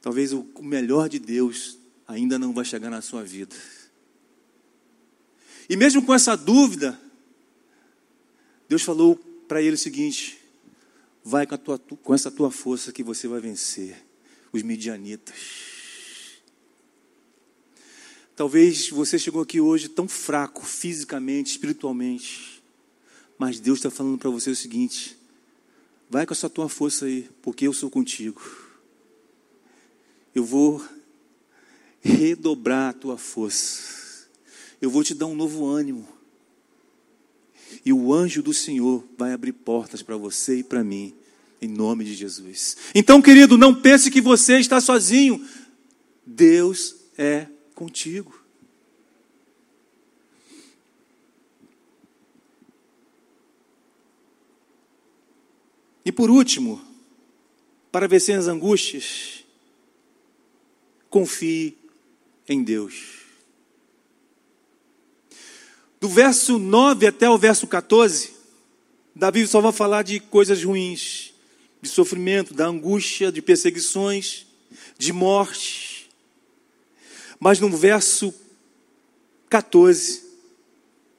talvez 0.00 0.32
o 0.32 0.46
melhor 0.62 1.10
de 1.10 1.18
Deus 1.18 1.78
ainda 2.08 2.38
não 2.38 2.54
vai 2.54 2.64
chegar 2.64 2.88
na 2.88 3.02
sua 3.02 3.22
vida. 3.22 3.54
E 5.68 5.76
mesmo 5.76 6.04
com 6.04 6.14
essa 6.14 6.36
dúvida, 6.36 7.00
Deus 8.68 8.82
falou 8.82 9.16
para 9.48 9.60
ele 9.62 9.74
o 9.74 9.78
seguinte: 9.78 10.38
vai 11.24 11.46
com, 11.46 11.56
tua, 11.56 11.78
com 11.78 12.14
essa 12.14 12.30
tua 12.30 12.50
força 12.50 12.92
que 12.92 13.02
você 13.02 13.26
vai 13.26 13.40
vencer 13.40 14.04
os 14.52 14.62
midianitas. 14.62 15.36
Talvez 18.34 18.90
você 18.90 19.18
chegou 19.18 19.42
aqui 19.42 19.60
hoje 19.60 19.88
tão 19.88 20.06
fraco 20.06 20.64
fisicamente, 20.64 21.52
espiritualmente, 21.52 22.62
mas 23.38 23.58
Deus 23.58 23.78
está 23.78 23.90
falando 23.90 24.18
para 24.18 24.30
você 24.30 24.50
o 24.50 24.56
seguinte: 24.56 25.16
Vai 26.08 26.24
com 26.24 26.32
essa 26.32 26.48
tua 26.48 26.68
força 26.68 27.06
aí, 27.06 27.28
porque 27.42 27.66
eu 27.66 27.72
sou 27.72 27.90
contigo. 27.90 28.40
Eu 30.34 30.44
vou 30.44 30.86
redobrar 32.00 32.90
a 32.90 32.92
tua 32.92 33.18
força. 33.18 34.05
Eu 34.80 34.90
vou 34.90 35.02
te 35.02 35.14
dar 35.14 35.26
um 35.26 35.34
novo 35.34 35.66
ânimo. 35.66 36.06
E 37.84 37.92
o 37.92 38.12
anjo 38.12 38.42
do 38.42 38.52
Senhor 38.52 39.04
vai 39.16 39.32
abrir 39.32 39.52
portas 39.52 40.02
para 40.02 40.16
você 40.16 40.58
e 40.58 40.64
para 40.64 40.84
mim, 40.84 41.14
em 41.60 41.68
nome 41.68 42.04
de 42.04 42.14
Jesus. 42.14 42.76
Então, 42.94 43.22
querido, 43.22 43.56
não 43.56 43.74
pense 43.74 44.10
que 44.10 44.20
você 44.20 44.58
está 44.58 44.80
sozinho. 44.80 45.44
Deus 46.24 46.96
é 47.16 47.46
contigo. 47.74 48.46
E 56.04 56.12
por 56.12 56.30
último, 56.30 56.80
para 57.90 58.06
vencer 58.06 58.38
as 58.38 58.46
angústias, 58.46 59.44
confie 61.10 61.76
em 62.48 62.62
Deus. 62.62 63.25
Do 66.00 66.08
verso 66.08 66.58
9 66.58 67.06
até 67.06 67.28
o 67.28 67.38
verso 67.38 67.66
14, 67.66 68.32
Davi 69.14 69.46
só 69.46 69.60
vai 69.60 69.72
falar 69.72 70.02
de 70.02 70.20
coisas 70.20 70.62
ruins, 70.62 71.32
de 71.80 71.88
sofrimento, 71.88 72.52
da 72.52 72.66
angústia, 72.66 73.32
de 73.32 73.40
perseguições, 73.40 74.46
de 74.98 75.12
morte. 75.12 76.08
Mas 77.40 77.58
no 77.58 77.70
verso 77.70 78.34
14, 79.48 80.22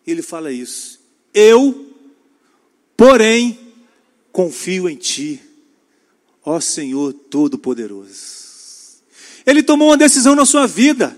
ele 0.05 0.21
fala 0.21 0.51
isso. 0.51 0.99
Eu, 1.33 1.91
porém, 2.95 3.59
confio 4.31 4.87
em 4.87 4.95
Ti, 4.95 5.41
ó 6.45 6.59
Senhor 6.59 7.13
Todo-Poderoso. 7.13 8.37
Ele 9.45 9.63
tomou 9.63 9.89
uma 9.89 9.97
decisão 9.97 10.35
na 10.35 10.45
sua 10.45 10.67
vida, 10.67 11.17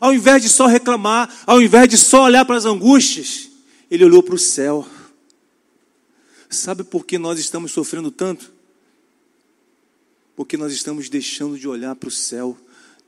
ao 0.00 0.12
invés 0.14 0.42
de 0.42 0.48
só 0.48 0.66
reclamar, 0.66 1.32
ao 1.46 1.60
invés 1.60 1.88
de 1.88 1.98
só 1.98 2.24
olhar 2.24 2.44
para 2.44 2.56
as 2.56 2.64
angústias, 2.64 3.50
ele 3.90 4.04
olhou 4.04 4.22
para 4.22 4.34
o 4.34 4.38
céu. 4.38 4.86
Sabe 6.48 6.84
por 6.84 7.04
que 7.04 7.18
nós 7.18 7.38
estamos 7.38 7.72
sofrendo 7.72 8.10
tanto? 8.10 8.52
Porque 10.34 10.56
nós 10.56 10.72
estamos 10.72 11.08
deixando 11.08 11.58
de 11.58 11.66
olhar 11.66 11.94
para 11.96 12.08
o 12.08 12.12
céu, 12.12 12.56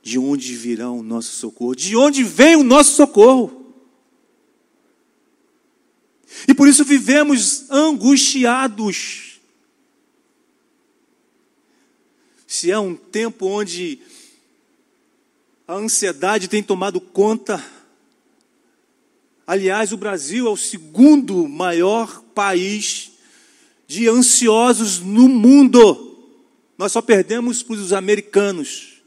de 0.01 0.17
onde 0.17 0.55
virá 0.55 0.89
o 0.89 1.03
nosso 1.03 1.33
socorro, 1.33 1.75
de 1.75 1.95
onde 1.95 2.23
vem 2.23 2.55
o 2.55 2.63
nosso 2.63 2.95
socorro. 2.95 3.73
E 6.47 6.53
por 6.53 6.67
isso 6.67 6.83
vivemos 6.85 7.69
angustiados. 7.69 9.29
se 12.49 12.71
é 12.71 12.79
um 12.79 12.95
tempo 12.95 13.45
onde 13.45 13.99
a 15.69 15.75
ansiedade 15.75 16.47
tem 16.47 16.63
tomado 16.63 16.99
conta. 16.99 17.63
Aliás, 19.45 19.93
o 19.93 19.97
Brasil 19.97 20.47
é 20.47 20.49
o 20.49 20.57
segundo 20.57 21.47
maior 21.47 22.23
país 22.33 23.11
de 23.85 24.09
ansiosos 24.09 24.99
no 24.99 25.29
mundo. 25.29 26.27
Nós 26.75 26.91
só 26.91 27.03
perdemos 27.03 27.61
para 27.61 27.75
os 27.75 27.93
americanos. 27.93 29.03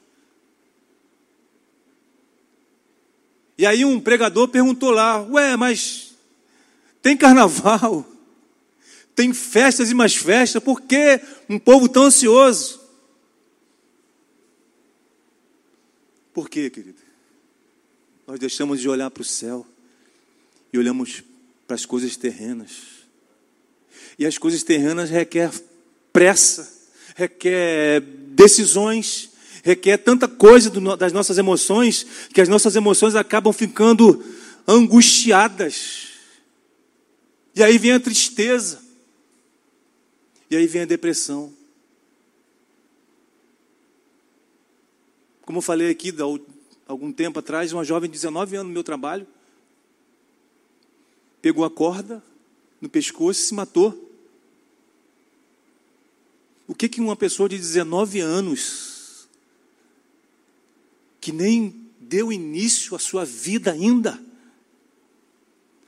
E 3.59 3.66
aí 3.66 3.85
um 3.85 3.98
pregador 3.98 4.46
perguntou 4.46 4.92
lá: 4.92 5.20
Ué, 5.20 5.57
mas 5.57 6.14
tem 7.03 7.16
carnaval, 7.16 8.07
tem 9.16 9.35
festas 9.35 9.90
e 9.90 9.94
mais 9.94 10.14
festas, 10.14 10.62
por 10.62 10.81
que 10.81 11.20
um 11.48 11.59
povo 11.59 11.88
tão 11.88 12.05
ansioso? 12.05 12.81
Por 16.32 16.48
quê, 16.48 16.70
querido? 16.70 16.98
Nós 18.26 18.38
deixamos 18.38 18.80
de 18.80 18.88
olhar 18.88 19.10
para 19.10 19.20
o 19.20 19.24
céu 19.24 19.66
e 20.72 20.78
olhamos 20.78 21.22
para 21.66 21.74
as 21.74 21.84
coisas 21.84 22.16
terrenas. 22.16 22.70
E 24.18 24.24
as 24.24 24.38
coisas 24.38 24.62
terrenas 24.62 25.10
requer 25.10 25.50
pressa, 26.12 26.70
requer 27.14 28.00
decisões, 28.00 29.30
requer 29.62 29.98
tanta 29.98 30.26
coisa 30.26 30.70
do, 30.70 30.96
das 30.96 31.12
nossas 31.12 31.38
emoções 31.38 32.06
que 32.32 32.40
as 32.40 32.48
nossas 32.48 32.76
emoções 32.76 33.14
acabam 33.14 33.52
ficando 33.52 34.24
angustiadas. 34.66 36.08
E 37.54 37.62
aí 37.62 37.76
vem 37.78 37.92
a 37.92 38.00
tristeza. 38.00 38.80
E 40.50 40.56
aí 40.56 40.66
vem 40.66 40.82
a 40.82 40.86
depressão. 40.86 41.52
Como 45.44 45.59
eu 45.59 45.62
falei 45.62 45.90
aqui 45.90 46.11
há 46.11 46.90
algum 46.90 47.12
tempo 47.12 47.38
atrás, 47.38 47.72
uma 47.72 47.85
jovem 47.85 48.09
de 48.09 48.14
19 48.14 48.57
anos 48.57 48.68
no 48.68 48.74
meu 48.74 48.85
trabalho 48.85 49.26
pegou 51.40 51.64
a 51.64 51.70
corda 51.70 52.22
no 52.81 52.88
pescoço 52.88 53.40
e 53.40 53.44
se 53.46 53.55
matou. 53.55 54.11
O 56.68 56.74
que 56.74 56.88
que 56.88 57.00
uma 57.00 57.16
pessoa 57.16 57.48
de 57.48 57.59
19 57.59 58.20
anos 58.20 59.28
que 61.20 61.33
nem 61.33 61.74
deu 62.00 62.33
início 62.33 62.94
à 62.94 62.98
sua 62.98 63.24
vida 63.24 63.72
ainda 63.72 64.22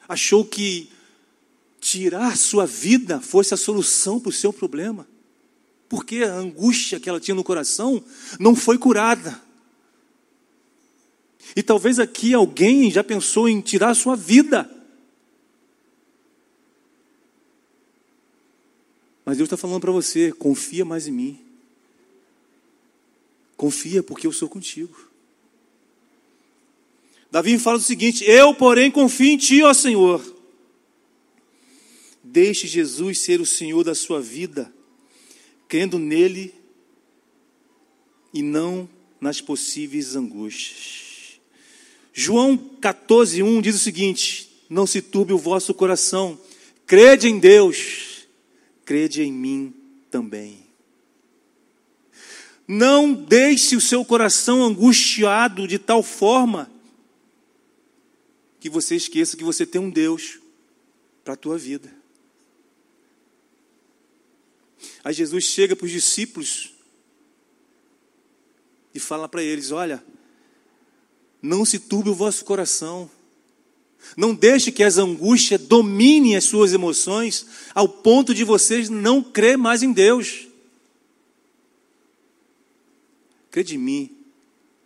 achou 0.09 0.45
que 0.45 0.91
tirar 1.81 2.37
sua 2.37 2.67
vida 2.67 3.21
fosse 3.21 3.55
a 3.55 3.57
solução 3.57 4.19
para 4.19 4.31
o 4.31 4.33
seu 4.33 4.53
problema? 4.53 5.07
Porque 5.89 6.25
a 6.25 6.35
angústia 6.35 6.99
que 6.99 7.09
ela 7.09 7.21
tinha 7.21 7.35
no 7.35 7.45
coração 7.45 8.03
não 8.41 8.57
foi 8.57 8.77
curada. 8.77 9.44
E 11.57 11.63
talvez 11.63 11.99
aqui 11.99 12.35
alguém 12.35 12.91
já 12.91 13.05
pensou 13.05 13.49
em 13.49 13.61
tirar 13.61 13.91
a 13.91 13.95
sua 13.95 14.17
vida. 14.17 14.69
Mas 19.25 19.37
Deus 19.37 19.47
está 19.47 19.57
falando 19.57 19.81
para 19.81 19.93
você: 19.93 20.33
confia 20.33 20.85
mais 20.85 21.07
em 21.07 21.13
mim. 21.13 21.41
Confia 23.57 24.03
porque 24.03 24.27
eu 24.27 24.33
sou 24.33 24.49
contigo. 24.49 25.09
Davi 27.31 27.59
fala 27.59 27.79
o 27.79 27.81
seguinte: 27.81 28.25
Eu, 28.25 28.55
porém, 28.55 28.91
confio 28.91 29.31
em 29.31 29.37
Ti, 29.37 29.63
ó 29.63 29.73
Senhor. 29.73 30.35
Deixe 32.23 32.67
Jesus 32.67 33.21
ser 33.21 33.41
o 33.41 33.47
Senhor 33.47 33.85
da 33.85 33.95
sua 33.95 34.21
vida, 34.21 34.73
crendo 35.69 35.99
nele 35.99 36.55
e 38.33 38.43
não 38.43 38.89
nas 39.21 39.41
possíveis 39.41 40.17
angústias. 40.17 41.04
João 42.17 42.57
14, 42.57 43.43
1 43.43 43.61
diz 43.61 43.75
o 43.75 43.81
seguinte: 43.81 44.49
Não 44.71 44.87
se 44.87 45.03
turbe 45.03 45.33
o 45.33 45.39
vosso 45.39 45.75
coração, 45.75 46.39
crede 46.87 47.27
em 47.27 47.41
Deus, 47.41 48.29
crede 48.85 49.21
em 49.23 49.33
mim 49.33 49.75
também. 50.13 50.65
Não 52.69 53.13
deixe 53.13 53.75
o 53.75 53.81
seu 53.81 54.05
coração 54.05 54.63
angustiado 54.63 55.67
de 55.67 55.77
tal 55.77 56.05
forma 56.05 56.71
que 58.61 58.71
você 58.71 58.95
esqueça 58.95 59.37
que 59.37 59.45
você 59.45 59.67
tem 59.67 59.81
um 59.81 59.91
Deus 59.91 60.39
para 61.25 61.35
a 61.35 61.37
tua 61.37 61.59
vida. 61.59 61.93
Aí 65.03 65.13
Jesus 65.13 65.45
chega 65.45 65.75
para 65.75 65.85
os 65.85 65.91
discípulos 65.91 66.75
e 68.95 69.01
fala 69.01 69.29
para 69.29 69.43
eles: 69.43 69.73
Olha, 69.73 70.03
não 71.45 71.63
se 71.63 71.79
turbe 71.79 72.09
o 72.09 72.15
vosso 72.15 72.43
coração, 72.43 73.11
não 74.17 74.35
deixe 74.35 74.73
que 74.73 74.83
as 74.83 74.97
angústias 74.97 75.61
dominem 75.61 76.37
as 76.37 76.45
suas 76.45 76.73
emoções 76.73 77.47
ao 77.75 77.87
ponto 77.87 78.35
de 78.35 78.45
vocês 78.45 78.89
não 78.89 79.23
crer 79.23 79.59
mais 79.59 79.83
em 79.83 79.93
Deus. 79.93 80.49
Crê 83.51 83.63
de 83.63 83.77
mim, 83.77 84.17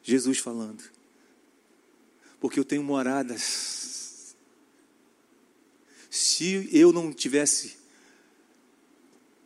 Jesus 0.02 0.38
falando, 0.38 0.82
porque 2.40 2.58
eu 2.58 2.64
tenho 2.64 2.82
moradas. 2.82 4.34
Se 6.10 6.68
eu 6.72 6.92
não 6.92 7.12
tivesse 7.12 7.76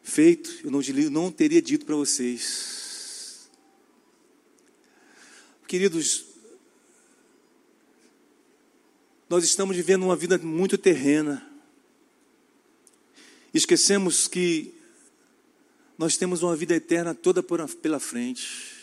feito, 0.03 0.51
eu 0.65 0.71
não, 0.71 0.81
não 1.11 1.31
teria 1.31 1.61
dito 1.61 1.85
para 1.85 1.95
vocês. 1.95 3.51
Queridos, 5.67 6.32
nós 9.33 9.45
estamos 9.45 9.75
vivendo 9.75 10.03
uma 10.03 10.15
vida 10.15 10.37
muito 10.37 10.77
terrena. 10.77 11.43
Esquecemos 13.55 14.29
que 14.29 14.75
nós 15.97 16.19
temos 16.19 16.43
uma 16.43 16.55
vida 16.55 16.75
eterna 16.75 17.15
toda 17.15 17.43
pela 17.43 17.99
frente. 17.99 18.75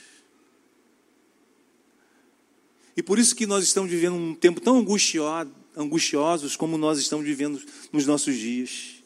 E 2.97 3.03
por 3.03 3.19
isso 3.19 3.35
que 3.35 3.45
nós 3.45 3.63
estamos 3.63 3.91
vivendo 3.91 4.15
um 4.15 4.33
tempo 4.33 4.59
tão 4.59 4.79
angustioso, 4.79 5.51
angustiosos 5.77 6.55
como 6.55 6.79
nós 6.79 6.97
estamos 6.97 7.27
vivendo 7.27 7.62
nos 7.93 8.07
nossos 8.07 8.35
dias. 8.35 9.03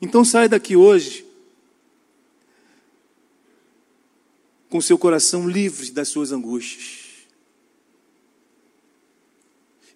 Então 0.00 0.24
sai 0.24 0.48
daqui 0.48 0.74
hoje 0.74 1.26
com 4.70 4.80
seu 4.80 4.96
coração 4.96 5.46
livre 5.46 5.90
das 5.90 6.08
suas 6.08 6.32
angústias. 6.32 6.99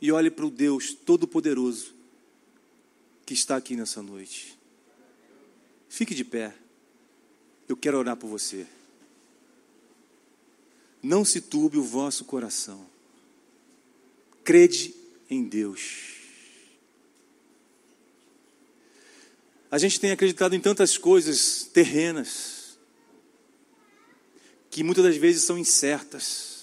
E 0.05 0.13
olhe 0.13 0.31
para 0.31 0.45
o 0.45 0.51
Deus 0.51 0.93
Todo-Poderoso 0.93 1.95
que 3.25 3.33
está 3.33 3.57
aqui 3.57 3.75
nessa 3.75 4.03
noite. 4.03 4.55
Fique 5.89 6.15
de 6.15 6.23
pé. 6.23 6.55
Eu 7.67 7.75
quero 7.75 7.97
orar 7.97 8.15
por 8.15 8.29
você. 8.29 8.67
Não 11.03 11.25
se 11.25 11.41
turbe 11.41 11.79
o 11.79 11.83
vosso 11.83 12.27
coração. 12.27 12.87
Crede 14.45 14.95
em 15.31 15.43
Deus. 15.43 16.17
A 19.71 19.79
gente 19.79 19.99
tem 19.99 20.11
acreditado 20.11 20.55
em 20.55 20.61
tantas 20.61 20.99
coisas 20.99 21.63
terrenas, 21.73 22.79
que 24.71 24.85
muitas 24.85 25.05
das 25.05 25.17
vezes 25.17 25.45
são 25.45 25.57
incertas. 25.57 26.54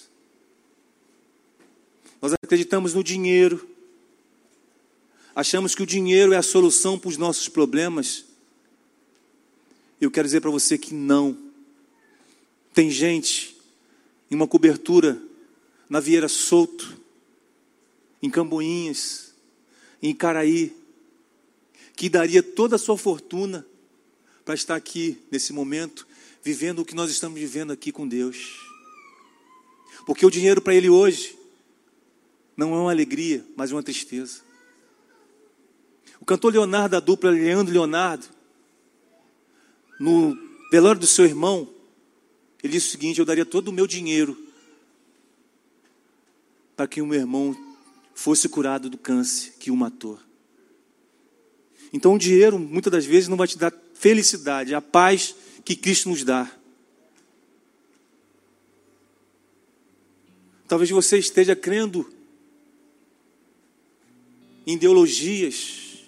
Acreditamos 2.52 2.94
no 2.94 3.02
dinheiro, 3.02 3.66
achamos 5.34 5.74
que 5.74 5.82
o 5.82 5.86
dinheiro 5.86 6.34
é 6.34 6.36
a 6.36 6.42
solução 6.42 7.00
para 7.00 7.08
os 7.08 7.16
nossos 7.16 7.48
problemas. 7.48 8.26
Eu 10.02 10.12
quero 10.12 10.28
dizer 10.28 10.42
para 10.42 10.52
você 10.52 10.78
que 10.78 10.94
não. 10.94 11.38
Tem 12.74 12.92
gente 12.92 13.56
em 14.30 14.36
uma 14.36 14.46
cobertura 14.46 15.18
na 15.90 16.02
Vieira 16.02 16.28
Solto, 16.28 17.00
em 18.22 18.30
Camboinhas, 18.30 19.34
em 20.04 20.14
Caraí, 20.14 20.76
que 21.96 22.10
daria 22.10 22.44
toda 22.44 22.76
a 22.76 22.80
sua 22.80 22.98
fortuna 22.98 23.66
para 24.44 24.56
estar 24.56 24.76
aqui 24.76 25.18
nesse 25.32 25.54
momento, 25.54 26.06
vivendo 26.44 26.80
o 26.80 26.86
que 26.86 26.96
nós 26.96 27.10
estamos 27.10 27.40
vivendo 27.40 27.72
aqui 27.72 27.94
com 27.94 28.06
Deus. 28.06 28.60
Porque 30.06 30.26
o 30.26 30.30
dinheiro 30.30 30.62
para 30.62 30.76
ele 30.76 30.90
hoje 30.90 31.40
não 32.62 32.76
é 32.76 32.80
uma 32.80 32.92
alegria, 32.92 33.44
mas 33.56 33.72
uma 33.72 33.82
tristeza. 33.82 34.42
O 36.20 36.26
cantor 36.26 36.54
Leonardo 36.54 36.90
da 36.90 37.00
dupla 37.00 37.32
Leandro 37.32 37.74
Leonardo, 37.74 38.28
no 40.00 40.38
velório 40.72 41.02
do 41.02 41.08
seu 41.08 41.26
irmão, 41.26 41.68
ele 42.62 42.74
disse 42.74 42.90
o 42.90 42.92
seguinte: 42.92 43.18
Eu 43.20 43.26
daria 43.26 43.46
todo 43.46 43.70
o 43.70 43.74
meu 43.74 43.88
dinheiro 43.88 44.38
para 46.76 46.88
que 46.88 47.02
o 47.02 47.08
meu 47.08 47.20
irmão 47.20 47.58
fosse 48.14 48.48
curado 48.48 48.92
do 48.92 48.98
câncer 48.98 49.54
que 49.60 49.72
o 49.72 49.76
matou. 49.76 50.20
Então 51.92 52.14
o 52.14 52.20
dinheiro 52.20 52.60
muitas 52.60 52.92
das 52.92 53.06
vezes 53.06 53.28
não 53.28 53.38
vai 53.38 53.48
te 53.48 53.58
dar 53.58 53.74
felicidade, 53.96 54.76
a 54.76 54.82
paz 54.82 55.36
que 55.66 55.76
Cristo 55.76 56.10
nos 56.10 56.24
dá. 56.24 56.50
Talvez 60.68 60.92
você 60.92 61.18
esteja 61.18 61.56
crendo 61.56 62.21
em 64.66 64.74
ideologias. 64.74 66.00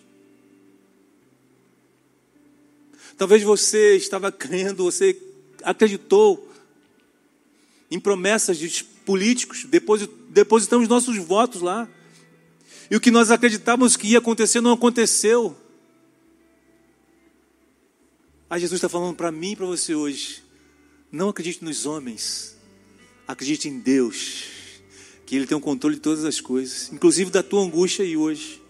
Talvez 3.18 3.44
você 3.44 3.96
estava 3.96 4.32
crendo, 4.32 4.84
você 4.84 5.20
acreditou 5.64 6.52
em 7.90 8.00
promessas 8.00 8.58
de 8.58 8.84
políticos, 9.06 9.66
depositamos 10.30 10.88
nossos 10.88 11.18
votos 11.18 11.62
lá. 11.62 11.88
E 12.90 12.96
o 12.96 13.00
que 13.00 13.12
nós 13.12 13.32
acreditávamos 13.32 13.96
que 13.96 14.08
ia 14.08 14.18
acontecer 14.18 14.62
não 14.62 14.74
aconteceu. 14.74 15.56
Aí 18.50 18.60
Jesus 18.60 18.78
está 18.78 18.90
falando 18.90 19.16
para 19.16 19.32
mim 19.32 19.52
e 19.52 19.56
para 19.56 19.66
você 19.66 19.96
hoje: 19.96 20.44
não 21.12 21.30
acredite 21.30 21.64
nos 21.64 21.86
homens, 21.86 22.56
acredite 23.28 23.68
em 23.68 23.80
Deus, 23.80 24.46
que 25.26 25.36
Ele 25.36 25.48
tem 25.48 25.58
o 25.58 25.62
controle 25.62 25.96
de 25.96 26.02
todas 26.02 26.26
as 26.26 26.42
coisas, 26.42 26.92
inclusive 26.92 27.32
da 27.32 27.42
tua 27.42 27.64
angústia 27.64 28.04
aí 28.04 28.18
hoje. 28.18 28.62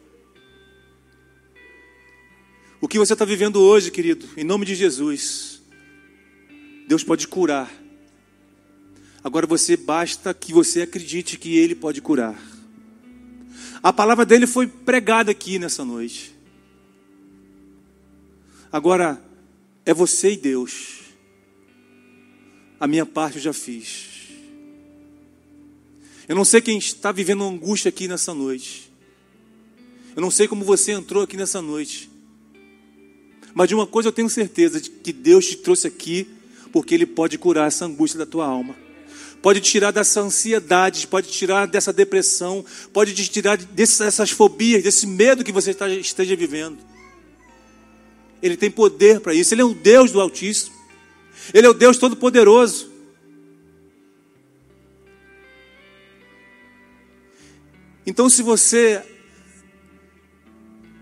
O 2.80 2.88
que 2.88 3.00
você 3.00 3.14
está 3.14 3.26
vivendo 3.26 3.62
hoje, 3.62 3.90
querido, 3.90 4.28
em 4.36 4.44
nome 4.44 4.66
de 4.66 4.76
Jesus, 4.76 5.62
Deus 6.88 7.04
pode 7.04 7.28
curar. 7.28 7.72
Agora 9.24 9.48
você 9.48 9.78
basta 9.78 10.34
que 10.34 10.52
você 10.52 10.82
acredite 10.82 11.38
que 11.38 11.58
Ele 11.58 11.76
pode 11.76 12.02
curar. 12.02 12.38
A 13.82 13.94
palavra 13.94 14.26
dele 14.26 14.46
foi 14.46 14.68
pregada 14.68 15.32
aqui 15.32 15.58
nessa 15.58 15.86
noite. 15.86 16.36
Agora, 18.72 19.22
é 19.86 19.94
você 19.94 20.34
e 20.34 20.38
Deus. 20.38 21.02
A 22.80 22.88
minha 22.88 23.06
parte 23.06 23.38
eu 23.38 23.44
já 23.44 23.54
fiz. 23.54 24.13
Eu 26.28 26.36
não 26.36 26.46
sei 26.46 26.62
quem 26.62 26.78
está 26.78 27.12
vivendo 27.12 27.44
angústia 27.44 27.90
aqui 27.90 28.08
nessa 28.08 28.34
noite. 28.34 28.92
Eu 30.16 30.22
não 30.22 30.32
sei 30.32 30.48
como 30.48 30.64
você 30.64 30.92
entrou 30.92 31.24
aqui 31.24 31.36
nessa 31.36 31.62
noite. 31.62 32.10
Mas 33.54 33.68
de 33.68 33.76
uma 33.76 33.86
coisa 33.86 34.10
eu 34.10 34.14
tenho 34.14 34.30
certeza: 34.30 34.80
de 34.80 34.90
que 34.90 35.12
Deus 35.12 35.46
te 35.48 35.58
trouxe 35.58 35.88
aqui 35.88 36.28
porque 36.72 36.96
Ele 36.96 37.06
pode 37.06 37.38
curar 37.38 37.68
essa 37.68 37.86
angústia 37.86 38.20
da 38.20 38.26
tua 38.26 38.46
alma. 38.46 38.76
Pode 39.42 39.60
tirar 39.60 39.92
dessa 39.92 40.22
ansiedade, 40.22 41.06
pode 41.06 41.30
tirar 41.30 41.68
dessa 41.68 41.92
depressão, 41.92 42.64
pode 42.94 43.14
te 43.14 43.30
tirar 43.30 43.58
dessas 43.58 44.32
fobias, 44.32 44.82
desse 44.82 45.06
medo 45.06 45.44
que 45.44 45.52
você 45.52 45.76
esteja 46.00 46.36
vivendo. 46.36 46.78
Ele 48.42 48.56
tem 48.56 48.72
poder 48.72 49.20
para 49.20 49.34
isso. 49.34 49.54
Ele 49.54 49.62
é 49.62 49.66
o 49.66 49.74
Deus 49.74 50.12
do 50.12 50.22
Altíssimo. 50.22 50.76
Ele 51.54 51.68
é 51.68 51.70
o 51.70 51.74
Deus 51.74 51.98
Todo-Poderoso. 51.98 52.93
Então, 58.06 58.30
se 58.30 58.42
você 58.42 59.04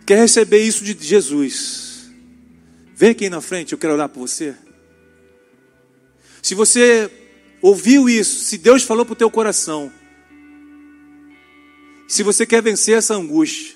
quer 0.05 0.19
receber 0.19 0.59
isso 0.63 0.83
de 0.83 0.95
Jesus, 0.99 2.11
vem 2.95 3.11
aqui 3.11 3.29
na 3.29 3.41
frente, 3.41 3.73
eu 3.73 3.77
quero 3.77 3.93
orar 3.93 4.09
por 4.09 4.21
você. 4.21 4.55
Se 6.41 6.55
você 6.55 7.09
ouviu 7.61 8.09
isso, 8.09 8.43
se 8.43 8.57
Deus 8.57 8.83
falou 8.83 9.05
para 9.05 9.13
o 9.13 9.15
teu 9.15 9.29
coração, 9.31 9.91
Se 12.11 12.23
você 12.23 12.45
quer 12.45 12.61
vencer 12.61 12.97
essa 12.97 13.15
angústia, 13.15 13.73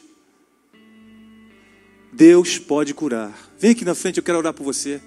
Deus 2.11 2.59
pode 2.59 2.93
curar. 2.93 3.33
Vem 3.57 3.71
aqui 3.71 3.85
na 3.85 3.95
frente, 3.95 4.17
eu 4.17 4.23
quero 4.23 4.37
orar 4.37 4.53
por 4.53 4.65
você. 4.65 4.99